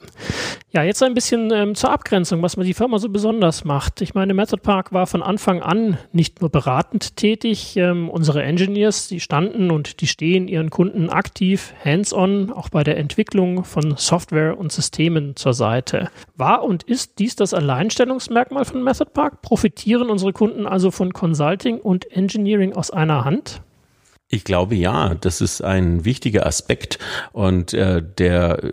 Ja, 0.72 0.84
jetzt 0.84 1.04
ein 1.04 1.14
bisschen 1.14 1.52
ähm, 1.52 1.76
zur 1.76 1.92
Abgrenzung, 1.92 2.42
was 2.42 2.56
man 2.56 2.66
die 2.66 2.74
Firma 2.74 3.00
so 3.00 3.10
besonders 3.10 3.66
macht. 3.66 4.00
Ich 4.02 4.14
meine, 4.14 4.34
Method 4.34 4.62
Park 4.62 4.94
war 4.94 5.08
von 5.08 5.22
Anfang 5.22 5.62
an 5.62 5.98
nicht 6.14 6.40
nur 6.40 6.50
beratend 6.50 7.18
tätig. 7.18 7.76
Ähm, 7.76 8.10
unsere 8.10 8.44
Engineers, 8.44 9.10
die 9.10 9.20
standen 9.20 9.72
und 9.72 10.00
die 10.00 10.08
stehen 10.08 10.48
ihren 10.48 10.70
Kunden 10.70 11.10
aktiv, 11.10 11.74
hands-on, 11.84 12.54
auch 12.54 12.70
bei 12.70 12.86
der 12.86 12.98
Entwicklung 12.98 13.66
von 13.66 13.96
Software 13.98 14.58
und 14.58 14.72
Systemen 14.72 15.36
zur 15.36 15.54
Seite. 15.54 16.10
War 16.38 16.64
und 16.64 16.84
ist 16.84 17.20
dies 17.20 17.36
das 17.36 17.54
Alleinstellungsmerkmal 17.54 18.64
von 18.64 18.82
Method 18.82 19.12
Park? 19.14 19.42
Profitieren 19.42 20.10
unsere 20.10 20.32
Kunden 20.32 20.66
also 20.66 20.92
von 20.92 21.12
Consulting 21.12 21.41
Consulting 21.42 21.80
und 21.80 22.12
Engineering 22.12 22.74
aus 22.74 22.92
einer 22.92 23.26
Hand? 23.26 23.64
Ich 24.34 24.46
glaube 24.46 24.76
ja, 24.76 25.14
das 25.14 25.42
ist 25.42 25.62
ein 25.62 26.06
wichtiger 26.06 26.46
Aspekt 26.46 27.00
und 27.34 27.74
äh, 27.74 28.02
der 28.02 28.64
äh, 28.64 28.72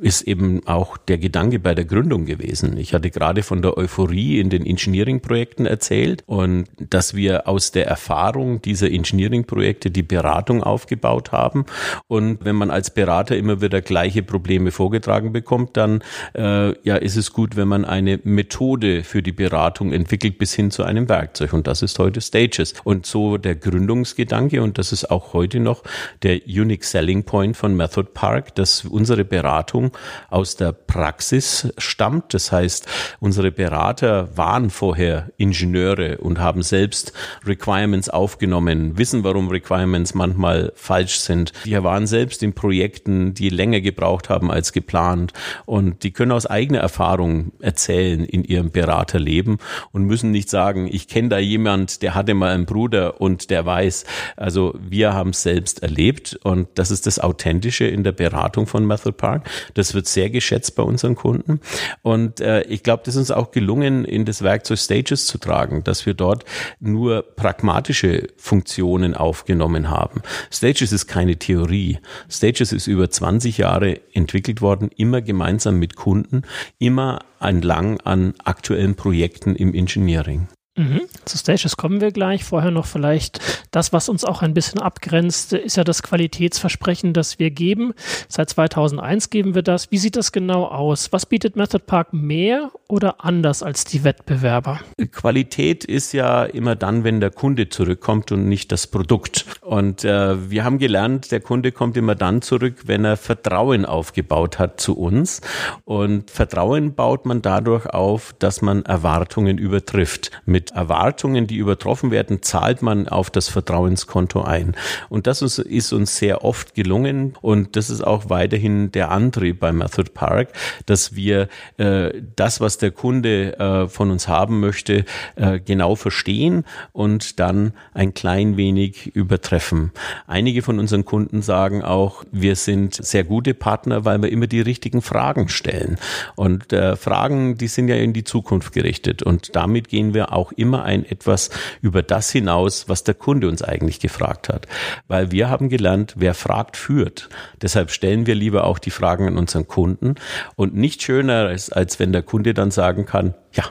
ist 0.00 0.22
eben 0.22 0.66
auch 0.66 0.96
der 0.96 1.18
Gedanke 1.18 1.60
bei 1.60 1.72
der 1.76 1.84
Gründung 1.84 2.24
gewesen. 2.24 2.76
Ich 2.76 2.94
hatte 2.94 3.10
gerade 3.10 3.44
von 3.44 3.62
der 3.62 3.78
Euphorie 3.78 4.40
in 4.40 4.50
den 4.50 4.66
Engineering-Projekten 4.66 5.66
erzählt 5.66 6.24
und 6.26 6.66
dass 6.78 7.14
wir 7.14 7.46
aus 7.46 7.70
der 7.70 7.86
Erfahrung 7.86 8.60
dieser 8.60 8.90
Engineering-Projekte 8.90 9.92
die 9.92 10.02
Beratung 10.02 10.64
aufgebaut 10.64 11.30
haben 11.30 11.64
und 12.08 12.44
wenn 12.44 12.56
man 12.56 12.72
als 12.72 12.90
Berater 12.90 13.36
immer 13.36 13.60
wieder 13.60 13.80
gleiche 13.80 14.24
Probleme 14.24 14.72
vorgetragen 14.72 15.32
bekommt, 15.32 15.76
dann 15.76 16.02
äh, 16.34 16.76
ja 16.82 16.96
ist 16.96 17.14
es 17.14 17.32
gut, 17.32 17.54
wenn 17.54 17.68
man 17.68 17.84
eine 17.84 18.18
Methode 18.24 19.04
für 19.04 19.22
die 19.22 19.30
Beratung 19.30 19.92
entwickelt 19.92 20.38
bis 20.38 20.54
hin 20.54 20.72
zu 20.72 20.82
einem 20.82 21.08
Werkzeug 21.08 21.52
und 21.52 21.68
das 21.68 21.82
ist 21.82 22.00
heute 22.00 22.20
Stages 22.20 22.74
und 22.82 23.06
so 23.06 23.38
der 23.38 23.54
Gründungsgedanke 23.54 24.60
und 24.60 24.76
das 24.76 24.87
das 24.88 25.02
ist 25.02 25.10
auch 25.10 25.34
heute 25.34 25.60
noch 25.60 25.82
der 26.22 26.40
Unique 26.46 26.82
Selling 26.82 27.24
Point 27.24 27.58
von 27.58 27.76
Method 27.76 28.10
Park, 28.14 28.54
dass 28.54 28.86
unsere 28.86 29.22
Beratung 29.22 29.90
aus 30.30 30.56
der 30.56 30.72
Praxis 30.72 31.70
stammt. 31.76 32.32
Das 32.32 32.52
heißt, 32.52 32.86
unsere 33.20 33.52
Berater 33.52 34.34
waren 34.36 34.70
vorher 34.70 35.30
Ingenieure 35.36 36.18
und 36.18 36.38
haben 36.38 36.62
selbst 36.62 37.12
Requirements 37.44 38.08
aufgenommen, 38.08 38.96
wissen, 38.96 39.24
warum 39.24 39.48
Requirements 39.48 40.14
manchmal 40.14 40.72
falsch 40.74 41.18
sind. 41.18 41.52
Die 41.66 41.82
waren 41.82 42.06
selbst 42.06 42.42
in 42.42 42.54
Projekten, 42.54 43.34
die 43.34 43.50
länger 43.50 43.82
gebraucht 43.82 44.30
haben 44.30 44.50
als 44.50 44.72
geplant 44.72 45.34
und 45.66 46.02
die 46.02 46.12
können 46.12 46.32
aus 46.32 46.46
eigener 46.46 46.80
Erfahrung 46.80 47.52
erzählen 47.60 48.24
in 48.24 48.42
ihrem 48.42 48.70
Beraterleben 48.70 49.58
und 49.92 50.04
müssen 50.04 50.30
nicht 50.30 50.48
sagen, 50.48 50.88
ich 50.90 51.08
kenne 51.08 51.28
da 51.28 51.38
jemand, 51.38 52.00
der 52.00 52.14
hatte 52.14 52.32
mal 52.32 52.54
einen 52.54 52.64
Bruder 52.64 53.20
und 53.20 53.50
der 53.50 53.66
weiß. 53.66 54.04
Also 54.36 54.77
wir 54.80 55.12
haben 55.12 55.30
es 55.30 55.42
selbst 55.42 55.82
erlebt 55.82 56.38
und 56.42 56.68
das 56.74 56.90
ist 56.90 57.06
das 57.06 57.18
Authentische 57.18 57.84
in 57.84 58.04
der 58.04 58.12
Beratung 58.12 58.66
von 58.66 58.84
Method 58.86 59.12
Park. 59.12 59.48
Das 59.74 59.94
wird 59.94 60.06
sehr 60.06 60.30
geschätzt 60.30 60.74
bei 60.74 60.82
unseren 60.82 61.14
Kunden 61.14 61.60
und 62.02 62.40
äh, 62.40 62.62
ich 62.62 62.82
glaube, 62.82 63.02
das 63.04 63.14
ist 63.14 63.28
uns 63.28 63.30
auch 63.30 63.50
gelungen, 63.50 64.04
in 64.04 64.24
das 64.24 64.42
Werkzeug 64.42 64.78
Stages 64.78 65.26
zu 65.26 65.38
tragen, 65.38 65.84
dass 65.84 66.06
wir 66.06 66.14
dort 66.14 66.44
nur 66.80 67.22
pragmatische 67.22 68.28
Funktionen 68.36 69.14
aufgenommen 69.14 69.90
haben. 69.90 70.22
Stages 70.50 70.92
ist 70.92 71.06
keine 71.06 71.36
Theorie. 71.36 71.98
Stages 72.28 72.72
ist 72.72 72.86
über 72.86 73.10
20 73.10 73.58
Jahre 73.58 74.00
entwickelt 74.12 74.60
worden, 74.60 74.90
immer 74.96 75.22
gemeinsam 75.22 75.78
mit 75.78 75.96
Kunden, 75.96 76.42
immer 76.78 77.20
entlang 77.40 78.00
an 78.00 78.34
aktuellen 78.44 78.94
Projekten 78.94 79.54
im 79.54 79.74
Engineering. 79.74 80.48
Mhm. 80.78 81.00
Zu 81.24 81.36
Stages 81.36 81.76
kommen 81.76 82.00
wir 82.00 82.12
gleich. 82.12 82.44
Vorher 82.44 82.70
noch 82.70 82.86
vielleicht 82.86 83.40
das, 83.72 83.92
was 83.92 84.08
uns 84.08 84.24
auch 84.24 84.42
ein 84.42 84.54
bisschen 84.54 84.80
abgrenzt, 84.80 85.52
ist 85.52 85.76
ja 85.76 85.84
das 85.84 86.02
Qualitätsversprechen, 86.02 87.12
das 87.12 87.38
wir 87.38 87.50
geben. 87.50 87.92
Seit 88.28 88.50
2001 88.50 89.30
geben 89.30 89.54
wir 89.54 89.62
das. 89.62 89.90
Wie 89.90 89.98
sieht 89.98 90.16
das 90.16 90.32
genau 90.32 90.66
aus? 90.66 91.12
Was 91.12 91.26
bietet 91.26 91.56
Method 91.56 91.84
Park 91.84 92.12
mehr 92.12 92.70
oder 92.86 93.24
anders 93.24 93.62
als 93.62 93.84
die 93.84 94.04
Wettbewerber? 94.04 94.80
Qualität 95.12 95.84
ist 95.84 96.12
ja 96.12 96.44
immer 96.44 96.76
dann, 96.76 97.02
wenn 97.04 97.20
der 97.20 97.30
Kunde 97.30 97.68
zurückkommt 97.68 98.30
und 98.32 98.48
nicht 98.48 98.70
das 98.72 98.86
Produkt. 98.86 99.46
Und 99.60 100.04
äh, 100.04 100.50
wir 100.50 100.64
haben 100.64 100.78
gelernt, 100.78 101.32
der 101.32 101.40
Kunde 101.40 101.72
kommt 101.72 101.96
immer 101.96 102.14
dann 102.14 102.40
zurück, 102.40 102.84
wenn 102.86 103.04
er 103.04 103.16
Vertrauen 103.16 103.84
aufgebaut 103.84 104.58
hat 104.58 104.80
zu 104.80 104.96
uns. 104.96 105.40
Und 105.84 106.30
Vertrauen 106.30 106.94
baut 106.94 107.26
man 107.26 107.42
dadurch 107.42 107.86
auf, 107.86 108.34
dass 108.38 108.62
man 108.62 108.84
Erwartungen 108.84 109.58
übertrifft. 109.58 110.30
Mit 110.46 110.67
Erwartungen, 110.70 111.46
die 111.46 111.56
übertroffen 111.56 112.10
werden, 112.10 112.42
zahlt 112.42 112.82
man 112.82 113.08
auf 113.08 113.30
das 113.30 113.48
Vertrauenskonto 113.48 114.42
ein. 114.42 114.76
Und 115.08 115.26
das 115.26 115.42
ist, 115.42 115.92
uns 115.92 116.16
sehr 116.16 116.44
oft 116.44 116.74
gelungen 116.74 117.34
und 117.40 117.76
das 117.76 117.90
ist 117.90 118.02
auch 118.02 118.28
weiterhin 118.28 118.92
der 118.92 119.10
Antrieb 119.10 119.60
bei 119.60 119.72
Method 119.72 120.10
Park, 120.12 120.52
dass 120.86 121.14
wir 121.14 121.48
äh, 121.76 122.10
das, 122.36 122.60
was 122.60 122.78
der 122.78 122.90
Kunde 122.90 123.58
äh, 123.58 123.88
von 123.88 124.10
uns 124.10 124.28
haben 124.28 124.60
möchte, 124.60 125.04
äh, 125.36 125.60
genau 125.60 125.94
verstehen 125.94 126.64
und 126.92 127.40
dann 127.40 127.72
ein 127.94 128.14
klein 128.14 128.56
wenig 128.56 129.14
übertreffen. 129.14 129.92
Einige 130.26 130.62
von 130.62 130.78
unseren 130.78 131.04
Kunden 131.04 131.42
sagen 131.42 131.82
auch, 131.82 132.24
wir 132.30 132.56
sind 132.56 132.94
sehr 132.94 133.24
gute 133.24 133.54
Partner, 133.54 134.04
weil 134.04 134.22
wir 134.22 134.30
immer 134.30 134.46
die 134.46 134.60
richtigen 134.60 135.02
Fragen 135.02 135.48
stellen. 135.48 135.98
Und 136.36 136.72
äh, 136.72 136.96
Fragen, 136.96 137.56
die 137.56 137.68
sind 137.68 137.88
ja 137.88 137.96
in 137.96 138.12
die 138.12 138.24
Zukunft 138.24 138.72
gerichtet. 138.72 139.22
Und 139.22 139.54
damit 139.56 139.88
gehen 139.88 140.14
wir 140.14 140.32
auch 140.32 140.52
immer 140.58 140.84
ein 140.84 141.04
etwas 141.04 141.50
über 141.80 142.02
das 142.02 142.30
hinaus, 142.30 142.88
was 142.88 143.04
der 143.04 143.14
Kunde 143.14 143.48
uns 143.48 143.62
eigentlich 143.62 144.00
gefragt 144.00 144.48
hat. 144.48 144.66
Weil 145.06 145.30
wir 145.30 145.48
haben 145.48 145.68
gelernt, 145.68 146.14
wer 146.16 146.34
fragt, 146.34 146.76
führt. 146.76 147.28
Deshalb 147.62 147.90
stellen 147.90 148.26
wir 148.26 148.34
lieber 148.34 148.64
auch 148.64 148.78
die 148.78 148.90
Fragen 148.90 149.28
an 149.28 149.38
unseren 149.38 149.68
Kunden 149.68 150.16
und 150.56 150.74
nicht 150.74 151.02
schöner 151.02 151.50
ist, 151.50 151.70
als 151.70 151.98
wenn 151.98 152.12
der 152.12 152.22
Kunde 152.22 152.54
dann 152.54 152.70
sagen 152.70 153.06
kann, 153.06 153.34
ja, 153.52 153.64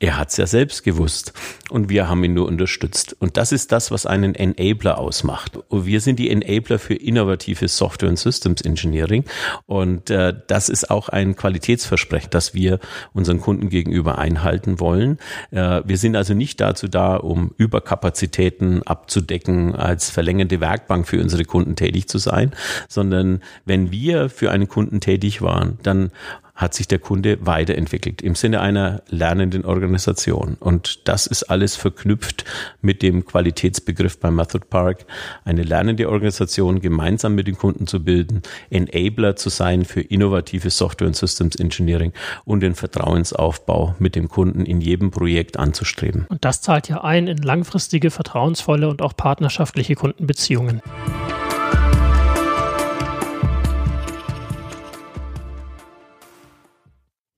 er 0.00 0.18
hat 0.18 0.30
es 0.30 0.36
ja 0.36 0.46
selbst 0.46 0.82
gewusst 0.82 1.32
und 1.70 1.88
wir 1.88 2.08
haben 2.08 2.22
ihn 2.24 2.34
nur 2.34 2.46
unterstützt. 2.46 3.16
Und 3.20 3.36
das 3.36 3.52
ist 3.52 3.70
das, 3.70 3.90
was 3.90 4.06
einen 4.06 4.34
Enabler 4.34 4.98
ausmacht. 4.98 5.56
Und 5.68 5.86
wir 5.86 6.00
sind 6.00 6.18
die 6.18 6.30
Enabler 6.30 6.78
für 6.78 6.94
innovative 6.94 7.68
Software 7.68 8.08
und 8.08 8.18
Systems 8.18 8.60
Engineering. 8.60 9.24
Und 9.66 10.10
äh, 10.10 10.34
das 10.48 10.68
ist 10.68 10.90
auch 10.90 11.08
ein 11.08 11.36
Qualitätsversprechen, 11.36 12.30
das 12.30 12.54
wir 12.54 12.80
unseren 13.12 13.40
Kunden 13.40 13.68
gegenüber 13.68 14.18
einhalten 14.18 14.80
wollen. 14.80 15.18
Äh, 15.52 15.82
wir 15.84 15.96
sind 15.96 16.16
also 16.16 16.34
nicht 16.34 16.60
dazu 16.60 16.88
da, 16.88 17.16
um 17.16 17.54
Überkapazitäten 17.56 18.82
abzudecken, 18.82 19.76
als 19.76 20.10
verlängerte 20.10 20.60
Werkbank 20.60 21.06
für 21.06 21.20
unsere 21.20 21.44
Kunden 21.44 21.76
tätig 21.76 22.08
zu 22.08 22.18
sein, 22.18 22.52
sondern 22.88 23.42
wenn 23.64 23.92
wir 23.92 24.28
für 24.28 24.50
einen 24.50 24.68
Kunden 24.68 25.00
tätig 25.00 25.40
waren, 25.40 25.78
dann 25.82 26.10
hat 26.54 26.72
sich 26.72 26.86
der 26.86 27.00
Kunde 27.00 27.38
weiterentwickelt 27.44 28.22
im 28.22 28.34
Sinne 28.36 28.60
einer 28.60 29.02
lernenden 29.08 29.64
Organisation. 29.64 30.56
Und 30.60 31.08
das 31.08 31.26
ist 31.26 31.44
alles 31.44 31.74
verknüpft 31.74 32.44
mit 32.80 33.02
dem 33.02 33.24
Qualitätsbegriff 33.24 34.18
beim 34.20 34.36
Method 34.36 34.66
Park, 34.70 35.04
eine 35.44 35.62
lernende 35.62 36.08
Organisation 36.08 36.80
gemeinsam 36.80 37.34
mit 37.34 37.48
den 37.48 37.58
Kunden 37.58 37.86
zu 37.86 38.04
bilden, 38.04 38.42
Enabler 38.70 39.34
zu 39.34 39.48
sein 39.48 39.84
für 39.84 40.00
innovative 40.00 40.70
Software 40.70 41.08
und 41.08 41.16
Systems 41.16 41.56
Engineering 41.56 42.12
und 42.44 42.60
den 42.60 42.74
Vertrauensaufbau 42.74 43.96
mit 43.98 44.14
dem 44.14 44.28
Kunden 44.28 44.64
in 44.64 44.80
jedem 44.80 45.10
Projekt 45.10 45.58
anzustreben. 45.58 46.26
Und 46.28 46.44
das 46.44 46.60
zahlt 46.60 46.88
ja 46.88 47.02
ein 47.02 47.26
in 47.26 47.38
langfristige, 47.38 48.10
vertrauensvolle 48.10 48.88
und 48.88 49.02
auch 49.02 49.16
partnerschaftliche 49.16 49.96
Kundenbeziehungen. 49.96 50.82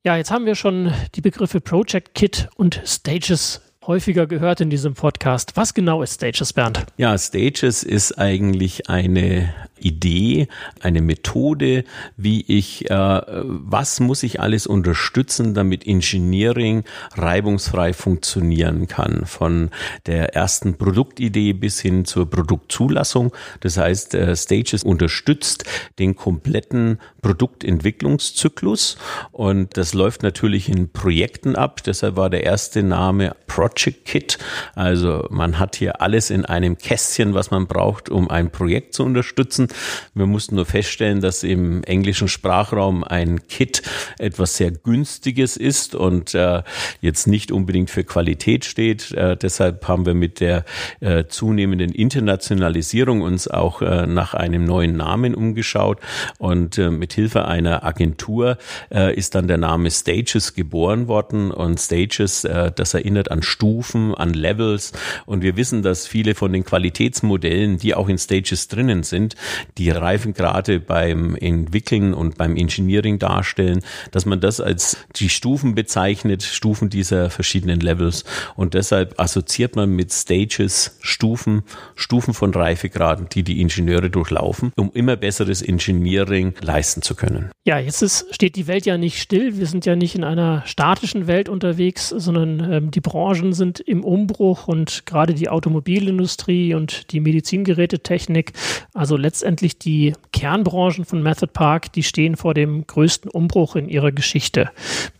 Ja, 0.06 0.16
jetzt 0.16 0.30
haben 0.30 0.46
wir 0.46 0.54
schon 0.54 0.92
die 1.16 1.20
Begriffe 1.20 1.60
Project 1.60 2.14
Kit 2.14 2.48
und 2.54 2.80
Stages 2.84 3.60
häufiger 3.88 4.28
gehört 4.28 4.60
in 4.60 4.70
diesem 4.70 4.94
Podcast. 4.94 5.56
Was 5.56 5.74
genau 5.74 6.00
ist 6.00 6.14
Stages, 6.14 6.52
Bernd? 6.52 6.86
Ja, 6.96 7.18
Stages 7.18 7.82
ist 7.82 8.16
eigentlich 8.16 8.88
eine 8.88 9.52
Idee, 9.78 10.48
eine 10.80 11.02
Methode, 11.02 11.84
wie 12.16 12.44
ich, 12.46 12.90
äh, 12.90 13.22
was 13.26 14.00
muss 14.00 14.22
ich 14.22 14.40
alles 14.40 14.66
unterstützen, 14.66 15.54
damit 15.54 15.86
Engineering 15.86 16.84
reibungsfrei 17.14 17.92
funktionieren 17.92 18.88
kann. 18.88 19.26
Von 19.26 19.70
der 20.06 20.34
ersten 20.34 20.76
Produktidee 20.76 21.52
bis 21.52 21.80
hin 21.80 22.04
zur 22.04 22.28
Produktzulassung. 22.28 23.32
Das 23.60 23.76
heißt, 23.76 24.14
äh, 24.14 24.34
Stages 24.36 24.82
unterstützt 24.82 25.64
den 25.98 26.16
kompletten 26.16 26.98
Produktentwicklungszyklus 27.22 28.96
und 29.32 29.76
das 29.76 29.94
läuft 29.94 30.22
natürlich 30.22 30.68
in 30.68 30.90
Projekten 30.90 31.56
ab. 31.56 31.82
Deshalb 31.84 32.16
war 32.16 32.30
der 32.30 32.44
erste 32.44 32.82
Name 32.82 33.34
Project 33.46 34.04
Kit. 34.04 34.38
Also 34.74 35.26
man 35.30 35.58
hat 35.58 35.76
hier 35.76 36.00
alles 36.00 36.30
in 36.30 36.44
einem 36.44 36.78
Kästchen, 36.78 37.34
was 37.34 37.50
man 37.50 37.66
braucht, 37.66 38.08
um 38.08 38.30
ein 38.30 38.50
Projekt 38.50 38.94
zu 38.94 39.04
unterstützen 39.04 39.65
nutzen. 39.66 39.76
Wir 40.14 40.26
mussten 40.26 40.56
nur 40.56 40.66
feststellen, 40.66 41.20
dass 41.20 41.42
im 41.42 41.82
englischen 41.84 42.28
Sprachraum 42.28 43.04
ein 43.04 43.46
Kit 43.48 43.82
etwas 44.18 44.56
sehr 44.56 44.70
günstiges 44.70 45.56
ist 45.56 45.94
und 45.94 46.34
äh, 46.34 46.62
jetzt 47.00 47.26
nicht 47.26 47.52
unbedingt 47.52 47.90
für 47.90 48.04
Qualität 48.04 48.64
steht. 48.64 49.12
Äh, 49.12 49.36
deshalb 49.36 49.86
haben 49.88 50.06
wir 50.06 50.14
mit 50.14 50.40
der 50.40 50.64
äh, 51.00 51.24
zunehmenden 51.26 51.92
Internationalisierung 51.92 53.20
uns 53.20 53.48
auch 53.48 53.82
äh, 53.82 54.06
nach 54.06 54.34
einem 54.34 54.64
neuen 54.64 54.96
Namen 54.96 55.34
umgeschaut 55.34 55.98
und 56.38 56.78
äh, 56.78 56.90
mit 56.90 57.12
Hilfe 57.12 57.46
einer 57.46 57.84
Agentur 57.84 58.58
äh, 58.92 59.14
ist 59.14 59.34
dann 59.34 59.48
der 59.48 59.58
Name 59.58 59.90
Stages 59.90 60.54
geboren 60.54 61.08
worden 61.08 61.50
und 61.50 61.78
Stages, 61.78 62.42
das 62.42 62.94
erinnert 62.94 63.30
an 63.30 63.42
Stufen, 63.42 64.14
an 64.14 64.32
Levels 64.32 64.92
und 65.26 65.42
wir 65.42 65.56
wissen, 65.56 65.82
dass 65.82 66.06
viele 66.06 66.34
von 66.34 66.52
den 66.52 66.64
Qualitätsmodellen, 66.64 67.78
die 67.78 67.94
auch 67.94 68.08
in 68.08 68.18
Stages 68.18 68.68
drinnen 68.68 69.02
sind, 69.02 69.36
die 69.78 69.90
Reifengrade 69.90 70.80
beim 70.80 71.36
Entwickeln 71.36 72.14
und 72.14 72.38
beim 72.38 72.56
Engineering 72.56 73.18
darstellen, 73.18 73.80
dass 74.10 74.26
man 74.26 74.40
das 74.40 74.60
als 74.60 74.98
die 75.16 75.28
Stufen 75.28 75.74
bezeichnet, 75.74 76.42
Stufen 76.42 76.90
dieser 76.90 77.30
verschiedenen 77.30 77.80
Levels 77.80 78.24
und 78.56 78.74
deshalb 78.74 79.18
assoziiert 79.20 79.76
man 79.76 79.90
mit 79.90 80.12
Stages 80.12 80.98
Stufen, 81.00 81.62
Stufen 81.94 82.34
von 82.34 82.52
Reifegraden, 82.52 83.28
die 83.30 83.42
die 83.42 83.60
Ingenieure 83.60 84.10
durchlaufen, 84.10 84.72
um 84.76 84.90
immer 84.92 85.16
besseres 85.16 85.62
Engineering 85.62 86.54
leisten 86.60 87.02
zu 87.02 87.14
können. 87.14 87.50
Ja, 87.64 87.78
jetzt 87.78 88.02
ist, 88.02 88.32
steht 88.34 88.56
die 88.56 88.66
Welt 88.66 88.86
ja 88.86 88.96
nicht 88.96 89.20
still. 89.20 89.58
Wir 89.58 89.66
sind 89.66 89.86
ja 89.86 89.96
nicht 89.96 90.14
in 90.14 90.24
einer 90.24 90.62
statischen 90.66 91.26
Welt 91.26 91.48
unterwegs, 91.48 92.10
sondern 92.10 92.72
ähm, 92.72 92.90
die 92.90 93.00
Branchen 93.00 93.52
sind 93.52 93.80
im 93.80 94.04
Umbruch 94.04 94.68
und 94.68 95.04
gerade 95.06 95.34
die 95.34 95.48
Automobilindustrie 95.48 96.74
und 96.74 97.12
die 97.12 97.20
Medizingerätetechnik, 97.20 98.52
also 98.94 99.16
letztendlich 99.16 99.45
die 99.78 100.12
Kernbranchen 100.32 101.04
von 101.04 101.22
Method 101.22 101.52
Park, 101.52 101.92
die 101.92 102.02
stehen 102.02 102.36
vor 102.36 102.54
dem 102.54 102.86
größten 102.86 103.30
Umbruch 103.30 103.76
in 103.76 103.88
ihrer 103.88 104.12
Geschichte. 104.12 104.70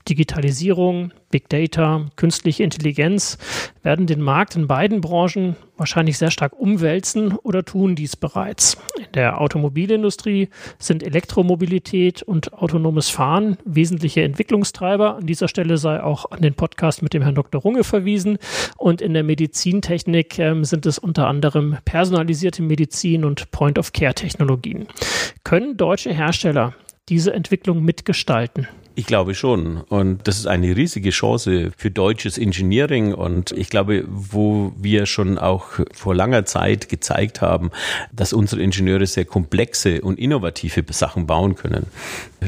Digitalisierung, 0.08 1.12
Big 1.30 1.48
Data, 1.48 2.06
künstliche 2.16 2.62
Intelligenz 2.62 3.38
werden 3.82 4.06
den 4.06 4.20
Markt 4.20 4.54
in 4.56 4.66
beiden 4.66 5.00
Branchen 5.00 5.56
wahrscheinlich 5.76 6.18
sehr 6.18 6.30
stark 6.30 6.52
umwälzen 6.58 7.32
oder 7.42 7.64
tun 7.64 7.96
dies 7.96 8.16
bereits. 8.16 8.76
In 8.96 9.12
der 9.14 9.40
Automobilindustrie 9.40 10.48
sind 10.78 11.02
Elektromobilität 11.02 12.22
und 12.22 12.52
autonomes 12.52 13.08
Fahren 13.08 13.58
wesentliche 13.64 14.22
Entwicklungstreiber. 14.22 15.16
An 15.16 15.26
dieser 15.26 15.48
Stelle 15.48 15.78
sei 15.78 16.02
auch 16.02 16.30
an 16.30 16.42
den 16.42 16.54
Podcast 16.54 17.02
mit 17.02 17.12
dem 17.12 17.22
Herrn 17.22 17.34
Dr. 17.34 17.60
Runge 17.60 17.84
verwiesen. 17.84 18.38
Und 18.76 19.02
in 19.02 19.12
der 19.14 19.24
Medizintechnik 19.24 20.38
äh, 20.38 20.62
sind 20.62 20.86
es 20.86 20.98
unter 20.98 21.26
anderem 21.26 21.76
personalisierte 21.84 22.62
Medizin 22.62 23.24
und 23.24 23.50
Point-of-Care-Technologien. 23.50 24.86
Können 25.44 25.76
deutsche 25.76 26.12
Hersteller 26.12 26.74
diese 27.08 27.32
Entwicklung 27.32 27.84
mitgestalten? 27.84 28.68
Ich 28.98 29.04
glaube 29.04 29.34
schon. 29.34 29.82
Und 29.90 30.26
das 30.26 30.38
ist 30.38 30.46
eine 30.46 30.74
riesige 30.74 31.10
Chance 31.10 31.70
für 31.76 31.90
deutsches 31.90 32.38
Engineering. 32.38 33.12
Und 33.12 33.52
ich 33.52 33.68
glaube, 33.68 34.04
wo 34.08 34.72
wir 34.78 35.04
schon 35.04 35.36
auch 35.36 35.66
vor 35.92 36.14
langer 36.14 36.46
Zeit 36.46 36.88
gezeigt 36.88 37.42
haben, 37.42 37.70
dass 38.10 38.32
unsere 38.32 38.62
Ingenieure 38.62 39.04
sehr 39.04 39.26
komplexe 39.26 40.00
und 40.00 40.18
innovative 40.18 40.82
Sachen 40.94 41.26
bauen 41.26 41.56
können. 41.56 41.88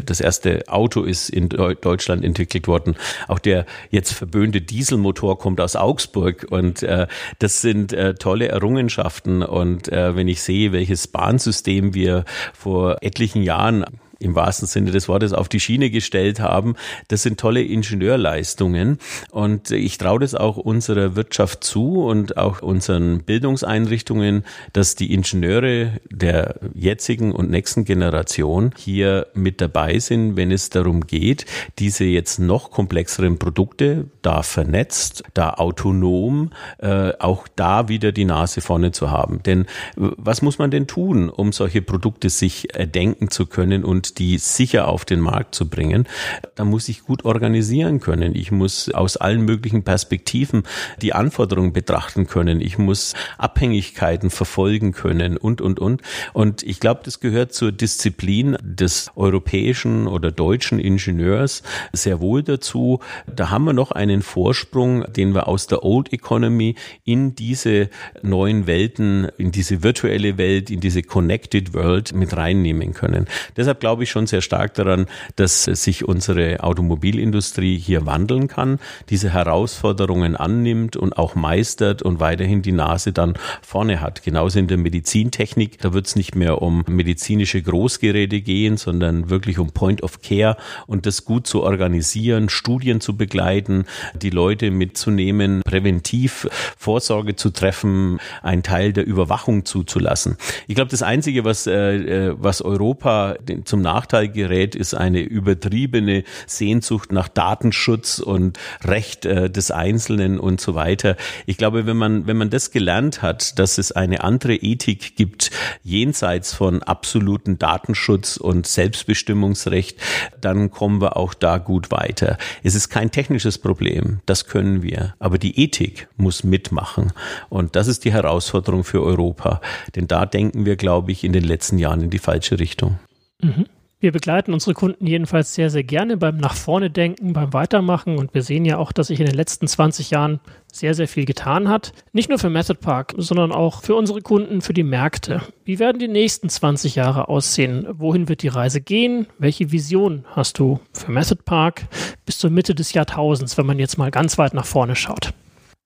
Das 0.07 0.23
erste 0.23 0.67
Auto 0.69 1.03
ist 1.03 1.29
in 1.29 1.51
Deutschland 1.51 2.25
entwickelt 2.25 2.67
worden. 2.67 2.97
Auch 3.27 3.41
der 3.41 3.67
jetzt 3.91 4.15
verböhnte 4.15 4.63
Dieselmotor 4.63 5.39
kommt 5.39 5.61
aus 5.61 5.77
Augsburg. 5.77 6.47
Und 6.49 6.83
äh, 6.83 7.09
das 7.41 7.61
sind 7.61 7.93
äh, 7.93 8.15
tolle 8.15 8.49
Errungenschaften. 8.49 9.43
Und 9.43 9.93
äh, 9.93 10.17
wenn 10.17 10.29
ich 10.29 10.41
sehe, 10.41 10.73
welches 10.73 11.09
Bahnsystem 11.09 11.93
wir 11.93 12.25
vor 12.55 13.03
etlichen 13.03 13.43
Jahren 13.43 13.85
im 14.19 14.35
wahrsten 14.35 14.67
Sinne 14.67 14.91
des 14.91 15.09
Wortes 15.09 15.33
auf 15.33 15.49
die 15.49 15.61
Schiene 15.61 15.91
gestellt 15.91 16.41
haben. 16.41 16.75
Das 17.09 17.23
sind 17.23 17.39
tolle 17.39 17.63
Ingenieurleistungen 17.63 18.99
und 19.31 19.71
ich 19.71 19.99
traue 19.99 20.21
das 20.21 20.35
auch 20.35 20.57
unserer 20.57 21.15
Wirtschaft 21.15 21.63
zu 21.63 22.05
und 22.05 22.37
auch 22.37 22.63
unseren 22.63 23.23
Bildungseinrichtungen, 23.23 24.45
dass 24.73 24.97
die 24.97 25.15
Ingenieure 25.15 25.93
der 26.11 26.57
jetzigen 26.75 27.33
und 27.33 27.51
nächsten 27.51 27.85
Generation 27.85 28.73
hier 28.77 29.29
mit 29.35 29.61
dabei 29.61 29.99
sind, 29.99 30.37
wenn 30.37 30.51
es 30.51 30.71
darum 30.71 31.07
geht, 31.07 31.47
diese 31.79 32.05
jetzt 32.05 32.39
noch 32.39 32.71
komplexeren 32.71 33.39
Produkte, 33.39 34.07
da 34.23 34.43
vernetzt, 34.43 35.23
da 35.35 35.51
autonom, 35.51 36.51
äh, 36.79 37.13
auch 37.19 37.47
da 37.55 37.89
wieder 37.89 38.13
die 38.13 38.25
Nase 38.25 38.61
vorne 38.61 38.91
zu 38.91 39.11
haben. 39.11 39.43
Denn 39.45 39.67
was 39.95 40.43
muss 40.43 40.59
man 40.59 40.71
denn 40.71 40.87
tun, 40.87 41.29
um 41.29 41.53
solche 41.53 41.83
Produkte 41.83 42.31
sich 42.31 42.75
erdenken 42.75 43.31
zu 43.31 43.47
können 43.47 43.85
und 43.85 44.08
die 44.15 44.39
sicher 44.39 44.89
auf 44.89 45.05
den 45.05 45.21
Markt 45.21 45.55
zu 45.55 45.69
bringen, 45.69 46.07
da 46.55 46.65
muss 46.65 46.89
ich 46.89 47.05
gut 47.05 47.25
organisieren 47.25 48.01
können. 48.01 48.35
Ich 48.35 48.51
muss 48.51 48.91
aus 48.91 49.17
allen 49.17 49.43
möglichen 49.43 49.83
Perspektiven 49.83 50.63
die 51.01 51.13
Anforderungen 51.13 51.73
betrachten 51.73 52.27
können. 52.27 52.61
Ich 52.61 52.79
muss 52.79 53.15
Abhängigkeiten 53.39 54.31
verfolgen 54.31 54.93
können 54.93 55.37
und, 55.37 55.61
und, 55.61 55.79
und. 55.79 56.03
Und 56.33 56.63
ich 56.63 56.81
glaube, 56.81 57.01
das 57.05 57.21
gehört 57.21 57.53
zur 57.53 57.73
Disziplin 57.73 58.57
des 58.63 59.11
europäischen 59.17 60.07
oder 60.07 60.31
deutschen 60.31 60.79
Ingenieurs 60.79 61.63
sehr 61.93 62.21
wohl 62.21 62.43
dazu. 62.43 63.01
Da 63.27 63.51
haben 63.51 63.65
wir 63.65 63.73
noch 63.73 63.93
einen 63.93 64.23
Vorsprung, 64.23 65.05
den 65.13 65.35
wir 65.35 65.49
aus 65.49 65.67
der 65.67 65.85
Old 65.85 66.13
Economy 66.13 66.75
in 67.05 67.35
diese 67.35 67.89
neuen 68.23 68.67
Welten, 68.67 69.29
in 69.39 69.53
diese 69.53 69.83
virtuelle 69.83 70.39
Welt, 70.39 70.71
in 70.71 70.81
diese 70.81 71.03
Connected 71.03 71.75
World 71.75 72.15
mit 72.15 72.37
reinnehmen 72.37 72.95
können. 72.95 73.27
Deshalb 73.57 73.81
glaube 73.81 73.98
glaube 73.99 74.05
ich 74.05 74.11
schon 74.13 74.29
sehr 74.29 74.43
stark 74.43 74.75
daran, 74.75 75.07
dass 75.35 75.65
sich 75.65 76.07
unsere 76.07 76.63
Automobilindustrie 76.63 77.77
hier 77.77 78.07
wandeln 78.07 78.47
kann, 78.47 78.79
diese 79.11 79.33
Herausforderungen 79.33 80.37
annimmt 80.37 80.97
und 80.97 81.19
auch 81.19 81.35
meistert 81.35 82.03
und 82.03 82.21
weiterhin 82.21 82.63
die 82.63 82.71
Nase 82.71 83.13
dann 83.13 83.35
vorne 83.61 84.01
hat. 84.01 84.23
Genauso 84.23 84.61
in 84.61 84.69
der 84.69 84.77
Medizintechnik, 84.77 85.81
da 85.81 85.93
wird 85.95 86.07
es 86.07 86.15
nicht 86.15 86.37
mehr 86.37 86.63
um 86.63 86.85
medizinische 86.87 87.61
Großgeräte 87.61 88.41
gehen, 88.41 88.77
sondern 88.77 89.31
wirklich 89.31 89.59
um 89.59 89.73
Point 89.73 90.05
of 90.05 90.23
Care 90.23 90.57
und 90.87 91.05
das 91.05 91.25
gut 91.25 91.49
zu 91.49 91.65
organisieren, 91.65 92.51
Studien 92.51 93.01
zu 93.01 93.17
begleiten, 93.17 93.85
die 94.15 94.31
Leute 94.31 94.71
mitzunehmen, 94.71 95.63
präventiv 95.65 96.47
Vorsorge 96.77 97.35
zu 97.35 97.51
treffen, 97.51 98.21
einen 98.45 98.63
Teil 98.63 98.93
der 98.93 99.05
Überwachung 99.05 99.65
zuzulassen. 99.65 100.37
Ich 100.69 100.77
glaube, 100.77 100.93
das 100.93 101.03
Einzige, 101.03 101.45
was, 101.45 101.67
äh, 101.67 102.29
äh 102.29 102.35
was 102.39 102.63
Europa 102.63 103.35
zum 103.65 103.83
Nachteil 103.89 104.29
gerät, 104.29 104.75
ist 104.75 104.93
eine 104.93 105.21
übertriebene 105.21 106.25
Sehnsucht 106.47 107.11
nach 107.11 107.29
Datenschutz 107.29 108.19
und 108.19 108.59
Recht 108.85 109.25
äh, 109.25 109.49
des 109.49 109.71
Einzelnen 109.71 110.39
und 110.39 110.61
so 110.61 110.75
weiter. 110.75 111.17
Ich 111.47 111.57
glaube, 111.57 111.87
wenn 111.87 111.97
man, 111.97 112.27
wenn 112.27 112.37
man 112.37 112.51
das 112.51 112.71
gelernt 112.71 113.23
hat, 113.23 113.59
dass 113.59 113.79
es 113.79 113.91
eine 113.91 114.23
andere 114.23 114.57
Ethik 114.57 115.17
gibt, 115.17 115.51
jenseits 115.83 116.53
von 116.53 116.83
absoluten 116.83 117.59
Datenschutz 117.59 118.37
und 118.37 118.67
Selbstbestimmungsrecht, 118.67 119.99
dann 120.39 120.71
kommen 120.71 121.01
wir 121.01 121.17
auch 121.17 121.33
da 121.33 121.57
gut 121.57 121.91
weiter. 121.91 122.37
Es 122.63 122.75
ist 122.75 122.91
kein 122.91 123.11
technisches 123.11 123.57
Problem, 123.57 124.21
das 124.27 124.47
können 124.47 124.83
wir, 124.83 125.15
aber 125.19 125.39
die 125.39 125.59
Ethik 125.59 126.09
muss 126.19 126.45
mitmachen. 126.45 127.15
Und 127.49 127.75
das 127.75 127.89
ist 127.89 128.05
die 128.05 128.13
Herausforderung 128.13 128.85
für 128.85 129.03
Europa. 129.03 129.63
Denn 129.97 130.07
da 130.09 130.27
denken 130.27 130.67
wir, 130.67 130.77
glaube 130.77 131.11
ich, 131.11 131.25
in 131.25 131.33
den 131.33 131.45
letzten 131.45 131.79
Jahren 131.79 132.03
in 132.03 132.11
die 132.11 132.19
falsche 132.19 132.59
Richtung. 132.59 132.99
Mhm. 133.41 133.67
Wir 134.01 134.13
begleiten 134.13 134.53
unsere 134.53 134.75
Kunden 134.75 135.09
jedenfalls 135.09 135.57
sehr, 135.57 135.71
sehr 135.71 135.83
gerne 135.83 136.17
beim 136.17 136.37
Nach 136.37 136.55
vorne 136.55 136.89
denken, 136.89 137.33
beim 137.33 137.53
Weitermachen 137.53 138.17
und 138.17 138.33
wir 138.33 138.43
sehen 138.43 138.65
ja 138.65 138.79
auch, 138.79 138.93
dass 138.93 139.09
sich 139.09 139.19
in 139.19 139.27
den 139.27 139.35
letzten 139.35 139.67
20 139.67 140.13
Jahren 140.13 140.39
sehr, 140.73 140.95
sehr 140.95 141.09
viel 141.09 141.25
getan 141.25 141.69
hat. 141.69 141.93
Nicht 142.13 142.29
nur 142.29 142.39
für 142.39 142.49
Method 142.49 142.79
Park, 142.81 143.15
sondern 143.17 143.51
auch 143.51 143.83
für 143.83 143.97
unsere 143.97 144.23
Kunden, 144.23 144.61
für 144.61 144.73
die 144.73 144.85
Märkte. 144.85 145.43
Wie 145.65 145.81
werden 145.81 145.99
die 145.99 146.07
nächsten 146.07 146.49
20 146.49 146.95
Jahre 146.95 147.29
aussehen? 147.29 147.89
Wohin 147.91 148.29
wird 148.29 148.43
die 148.43 148.49
Reise 148.49 148.81
gehen? 148.81 149.27
Welche 149.37 149.73
Vision 149.73 150.25
hast 150.31 150.61
du 150.61 150.79
für 150.93 151.11
Method 151.11 151.43
Park 151.45 151.89
bis 152.25 152.39
zur 152.39 152.51
Mitte 152.51 152.77
des 152.77 152.93
Jahrtausends, 152.93 153.59
wenn 153.59 153.67
man 153.67 153.81
jetzt 153.81 153.99
mal 153.99 154.13
ganz 154.13 154.39
weit 154.39 154.55
nach 154.55 154.67
vorne 154.67 154.95
schaut? 154.95 155.35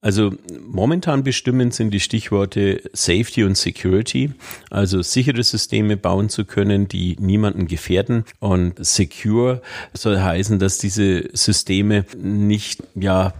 Also 0.03 0.33
momentan 0.67 1.23
bestimmend 1.23 1.73
sind 1.73 1.91
die 1.91 2.01
Stichworte 2.01 2.81
Safety 2.91 3.45
und 3.45 3.55
Security, 3.55 4.33
also 4.69 5.01
sichere 5.01 5.41
Systeme 5.41 5.95
bauen 5.95 6.27
zu 6.27 6.43
können, 6.43 6.89
die 6.89 7.15
niemanden 7.21 7.67
gefährden 7.67 8.25
und 8.39 8.85
secure 8.85 9.61
soll 9.93 10.19
heißen, 10.19 10.59
dass 10.59 10.77
diese 10.77 11.29
Systeme 11.31 12.05
nicht 12.17 12.83
ja 12.95 13.33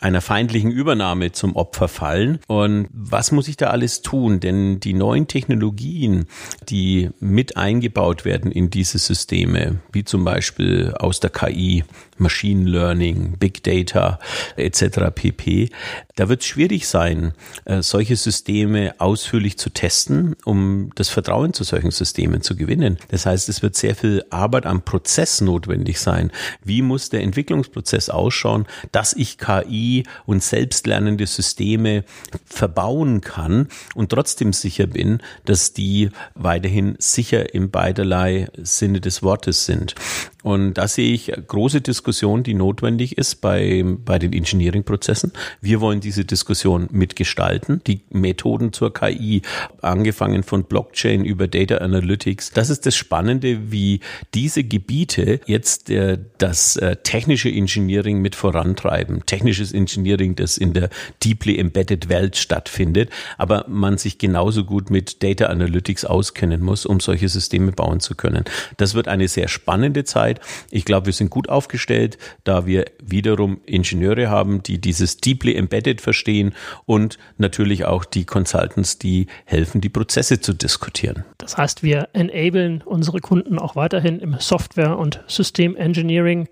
einer 0.00 0.20
feindlichen 0.20 0.70
Übernahme 0.70 1.32
zum 1.32 1.56
Opfer 1.56 1.88
fallen. 1.88 2.40
Und 2.46 2.88
was 2.92 3.32
muss 3.32 3.48
ich 3.48 3.56
da 3.56 3.68
alles 3.68 4.02
tun? 4.02 4.40
Denn 4.40 4.80
die 4.80 4.94
neuen 4.94 5.26
Technologien, 5.26 6.26
die 6.68 7.10
mit 7.20 7.56
eingebaut 7.56 8.24
werden 8.24 8.50
in 8.50 8.70
diese 8.70 8.98
Systeme, 8.98 9.80
wie 9.92 10.04
zum 10.04 10.24
Beispiel 10.24 10.94
aus 10.98 11.20
der 11.20 11.30
KI, 11.30 11.84
Machine 12.20 12.68
Learning, 12.68 13.36
Big 13.38 13.62
Data 13.62 14.18
etc. 14.56 15.10
pp. 15.14 15.70
Da 16.16 16.28
wird 16.28 16.42
es 16.42 16.46
schwierig 16.46 16.86
sein, 16.86 17.32
äh, 17.64 17.82
solche 17.82 18.16
Systeme 18.16 18.94
ausführlich 18.98 19.58
zu 19.58 19.70
testen, 19.70 20.36
um 20.44 20.90
das 20.94 21.08
Vertrauen 21.08 21.52
zu 21.52 21.64
solchen 21.64 21.90
Systemen 21.90 22.42
zu 22.42 22.56
gewinnen. 22.56 22.98
Das 23.08 23.26
heißt, 23.26 23.48
es 23.48 23.62
wird 23.62 23.74
sehr 23.74 23.94
viel 23.94 24.24
Arbeit 24.30 24.66
am 24.66 24.82
Prozess 24.82 25.40
notwendig 25.40 25.98
sein. 25.98 26.30
Wie 26.62 26.82
muss 26.82 27.08
der 27.08 27.22
Entwicklungsprozess 27.22 28.10
ausschauen, 28.10 28.66
dass 28.92 29.12
ich 29.14 29.38
KI 29.38 30.04
und 30.26 30.42
selbstlernende 30.42 31.26
Systeme 31.26 32.04
verbauen 32.44 33.20
kann 33.20 33.68
und 33.94 34.10
trotzdem 34.10 34.52
sicher 34.52 34.86
bin, 34.86 35.20
dass 35.44 35.72
die 35.72 36.10
weiterhin 36.34 36.96
sicher 36.98 37.54
im 37.54 37.70
beiderlei 37.70 38.48
Sinne 38.56 39.00
des 39.00 39.22
Wortes 39.22 39.64
sind. 39.64 39.94
Und 40.42 40.74
da 40.74 40.88
sehe 40.88 41.12
ich 41.12 41.32
große 41.46 41.80
Diskussion, 41.80 42.42
die 42.42 42.54
notwendig 42.54 43.18
ist 43.18 43.36
bei, 43.40 43.84
bei 44.04 44.18
den 44.18 44.32
Engineering-Prozessen. 44.32 45.32
Wir 45.60 45.80
wollen 45.80 46.00
diese 46.00 46.24
Diskussion 46.24 46.88
mitgestalten. 46.90 47.82
Die 47.86 48.00
Methoden 48.10 48.72
zur 48.72 48.92
KI, 48.92 49.42
angefangen 49.82 50.42
von 50.42 50.64
Blockchain 50.64 51.24
über 51.24 51.48
Data 51.48 51.76
Analytics. 51.78 52.52
Das 52.52 52.70
ist 52.70 52.86
das 52.86 52.96
Spannende, 52.96 53.70
wie 53.70 54.00
diese 54.34 54.64
Gebiete 54.64 55.40
jetzt 55.46 55.90
äh, 55.90 56.18
das 56.38 56.76
äh, 56.76 56.96
technische 56.96 57.50
Engineering 57.50 58.20
mit 58.20 58.34
vorantreiben. 58.34 59.24
Technisches 59.26 59.72
Engineering, 59.72 60.36
das 60.36 60.56
in 60.56 60.72
der 60.72 60.88
deeply 61.22 61.58
embedded 61.58 62.08
Welt 62.08 62.36
stattfindet, 62.36 63.10
aber 63.36 63.66
man 63.68 63.98
sich 63.98 64.18
genauso 64.18 64.64
gut 64.64 64.90
mit 64.90 65.22
Data 65.22 65.46
Analytics 65.46 66.04
auskennen 66.04 66.62
muss, 66.62 66.86
um 66.86 67.00
solche 67.00 67.28
Systeme 67.28 67.72
bauen 67.72 68.00
zu 68.00 68.14
können. 68.14 68.44
Das 68.76 68.94
wird 68.94 69.08
eine 69.08 69.28
sehr 69.28 69.48
spannende 69.48 70.04
Zeit 70.04 70.29
Zeit. 70.30 70.40
Ich 70.70 70.84
glaube, 70.84 71.06
wir 71.06 71.12
sind 71.12 71.30
gut 71.30 71.48
aufgestellt, 71.48 72.18
da 72.44 72.66
wir 72.66 72.86
wiederum 73.02 73.60
Ingenieure 73.66 74.30
haben, 74.30 74.62
die 74.62 74.80
dieses 74.80 75.18
deeply 75.18 75.54
embedded 75.54 76.00
verstehen 76.00 76.54
und 76.86 77.18
natürlich 77.38 77.84
auch 77.84 78.04
die 78.04 78.24
Consultants, 78.24 78.98
die 78.98 79.26
helfen, 79.44 79.80
die 79.80 79.88
Prozesse 79.88 80.40
zu 80.40 80.52
diskutieren. 80.52 81.24
Das 81.38 81.56
heißt, 81.56 81.82
wir 81.82 82.08
enablen 82.12 82.82
unsere 82.84 83.20
Kunden 83.20 83.58
auch 83.58 83.76
weiterhin 83.76 84.20
im 84.20 84.36
Software- 84.38 84.98
und 84.98 85.22
Systemengineering 85.26 86.48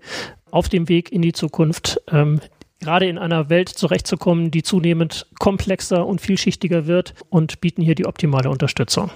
auf 0.51 0.69
dem 0.69 0.89
Weg 0.89 1.11
in 1.11 1.21
die 1.21 1.33
Zukunft. 1.33 2.01
Ähm, 2.11 2.39
gerade 2.79 3.07
in 3.07 3.17
einer 3.17 3.49
Welt 3.49 3.69
zurechtzukommen, 3.69 4.51
die 4.51 4.63
zunehmend 4.63 5.27
komplexer 5.39 6.05
und 6.05 6.21
vielschichtiger 6.21 6.87
wird 6.87 7.13
und 7.29 7.61
bieten 7.61 7.81
hier 7.81 7.95
die 7.95 8.05
optimale 8.05 8.49
Unterstützung. 8.49 9.11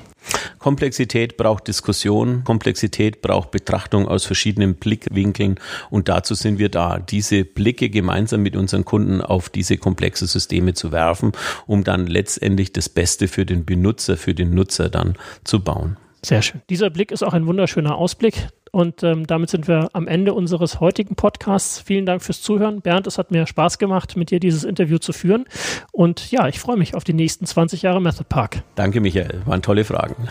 Komplexität 0.60 1.36
braucht 1.36 1.68
Diskussion, 1.68 2.44
Komplexität 2.46 3.22
braucht 3.22 3.52
Betrachtung 3.52 4.08
aus 4.08 4.26
verschiedenen 4.26 4.76
Blickwinkeln 4.76 5.60
und 5.90 6.08
dazu 6.08 6.34
sind 6.34 6.60
wir 6.60 6.70
da, 6.70 7.00
diese 7.00 7.44
Blicke 7.44 7.90
gemeinsam 7.90 8.42
mit 8.42 8.56
unseren 8.56 8.86
Kunden 8.86 9.22
auf 9.22 9.50
diese 9.50 9.78
komplexen 9.78 10.28
Systeme 10.28 10.74
zu 10.74 10.92
werfen, 10.92 11.34
um 11.68 11.84
dann 11.84 12.08
letztendlich 12.08 12.72
das 12.72 12.88
Beste 12.90 13.28
für 13.28 13.46
den 13.46 13.66
Benutzer, 13.66 14.16
für 14.16 14.34
den 14.34 14.54
Nutzer 14.54 14.90
dann 14.90 15.16
zu 15.44 15.62
bauen. 15.62 15.98
Sehr 16.26 16.42
schön. 16.42 16.62
Dieser 16.70 16.90
Blick 16.90 17.12
ist 17.12 17.24
auch 17.24 17.34
ein 17.34 17.46
wunderschöner 17.46 17.96
Ausblick. 17.96 18.48
Und 18.74 19.04
ähm, 19.04 19.28
damit 19.28 19.52
sind 19.52 19.68
wir 19.68 19.90
am 19.94 20.08
Ende 20.08 20.34
unseres 20.34 20.80
heutigen 20.80 21.16
Podcasts. 21.16 21.80
Vielen 21.80 22.08
Dank 22.08 22.24
fürs 22.24 22.42
Zuhören. 22.42 22.82
Bernd, 22.82 23.06
es 23.06 23.20
hat 23.20 23.30
mir 23.30 23.46
Spaß 23.46 23.78
gemacht, 23.78 24.18
mit 24.18 24.32
dir 24.32 24.40
dieses 24.40 24.64
Interview 24.64 24.98
zu 24.98 25.14
führen. 25.14 25.46
Und 25.92 26.32
ja, 26.32 26.48
ich 26.48 26.60
freue 26.60 26.76
mich 26.76 26.96
auf 26.96 27.04
die 27.04 27.14
nächsten 27.14 27.46
20 27.46 27.84
Jahre 27.84 28.02
Method 28.02 28.26
Park. 28.28 28.64
Danke, 28.74 29.00
Michael. 29.00 29.44
Waren 29.46 29.62
tolle 29.62 29.84
Fragen. 29.86 30.28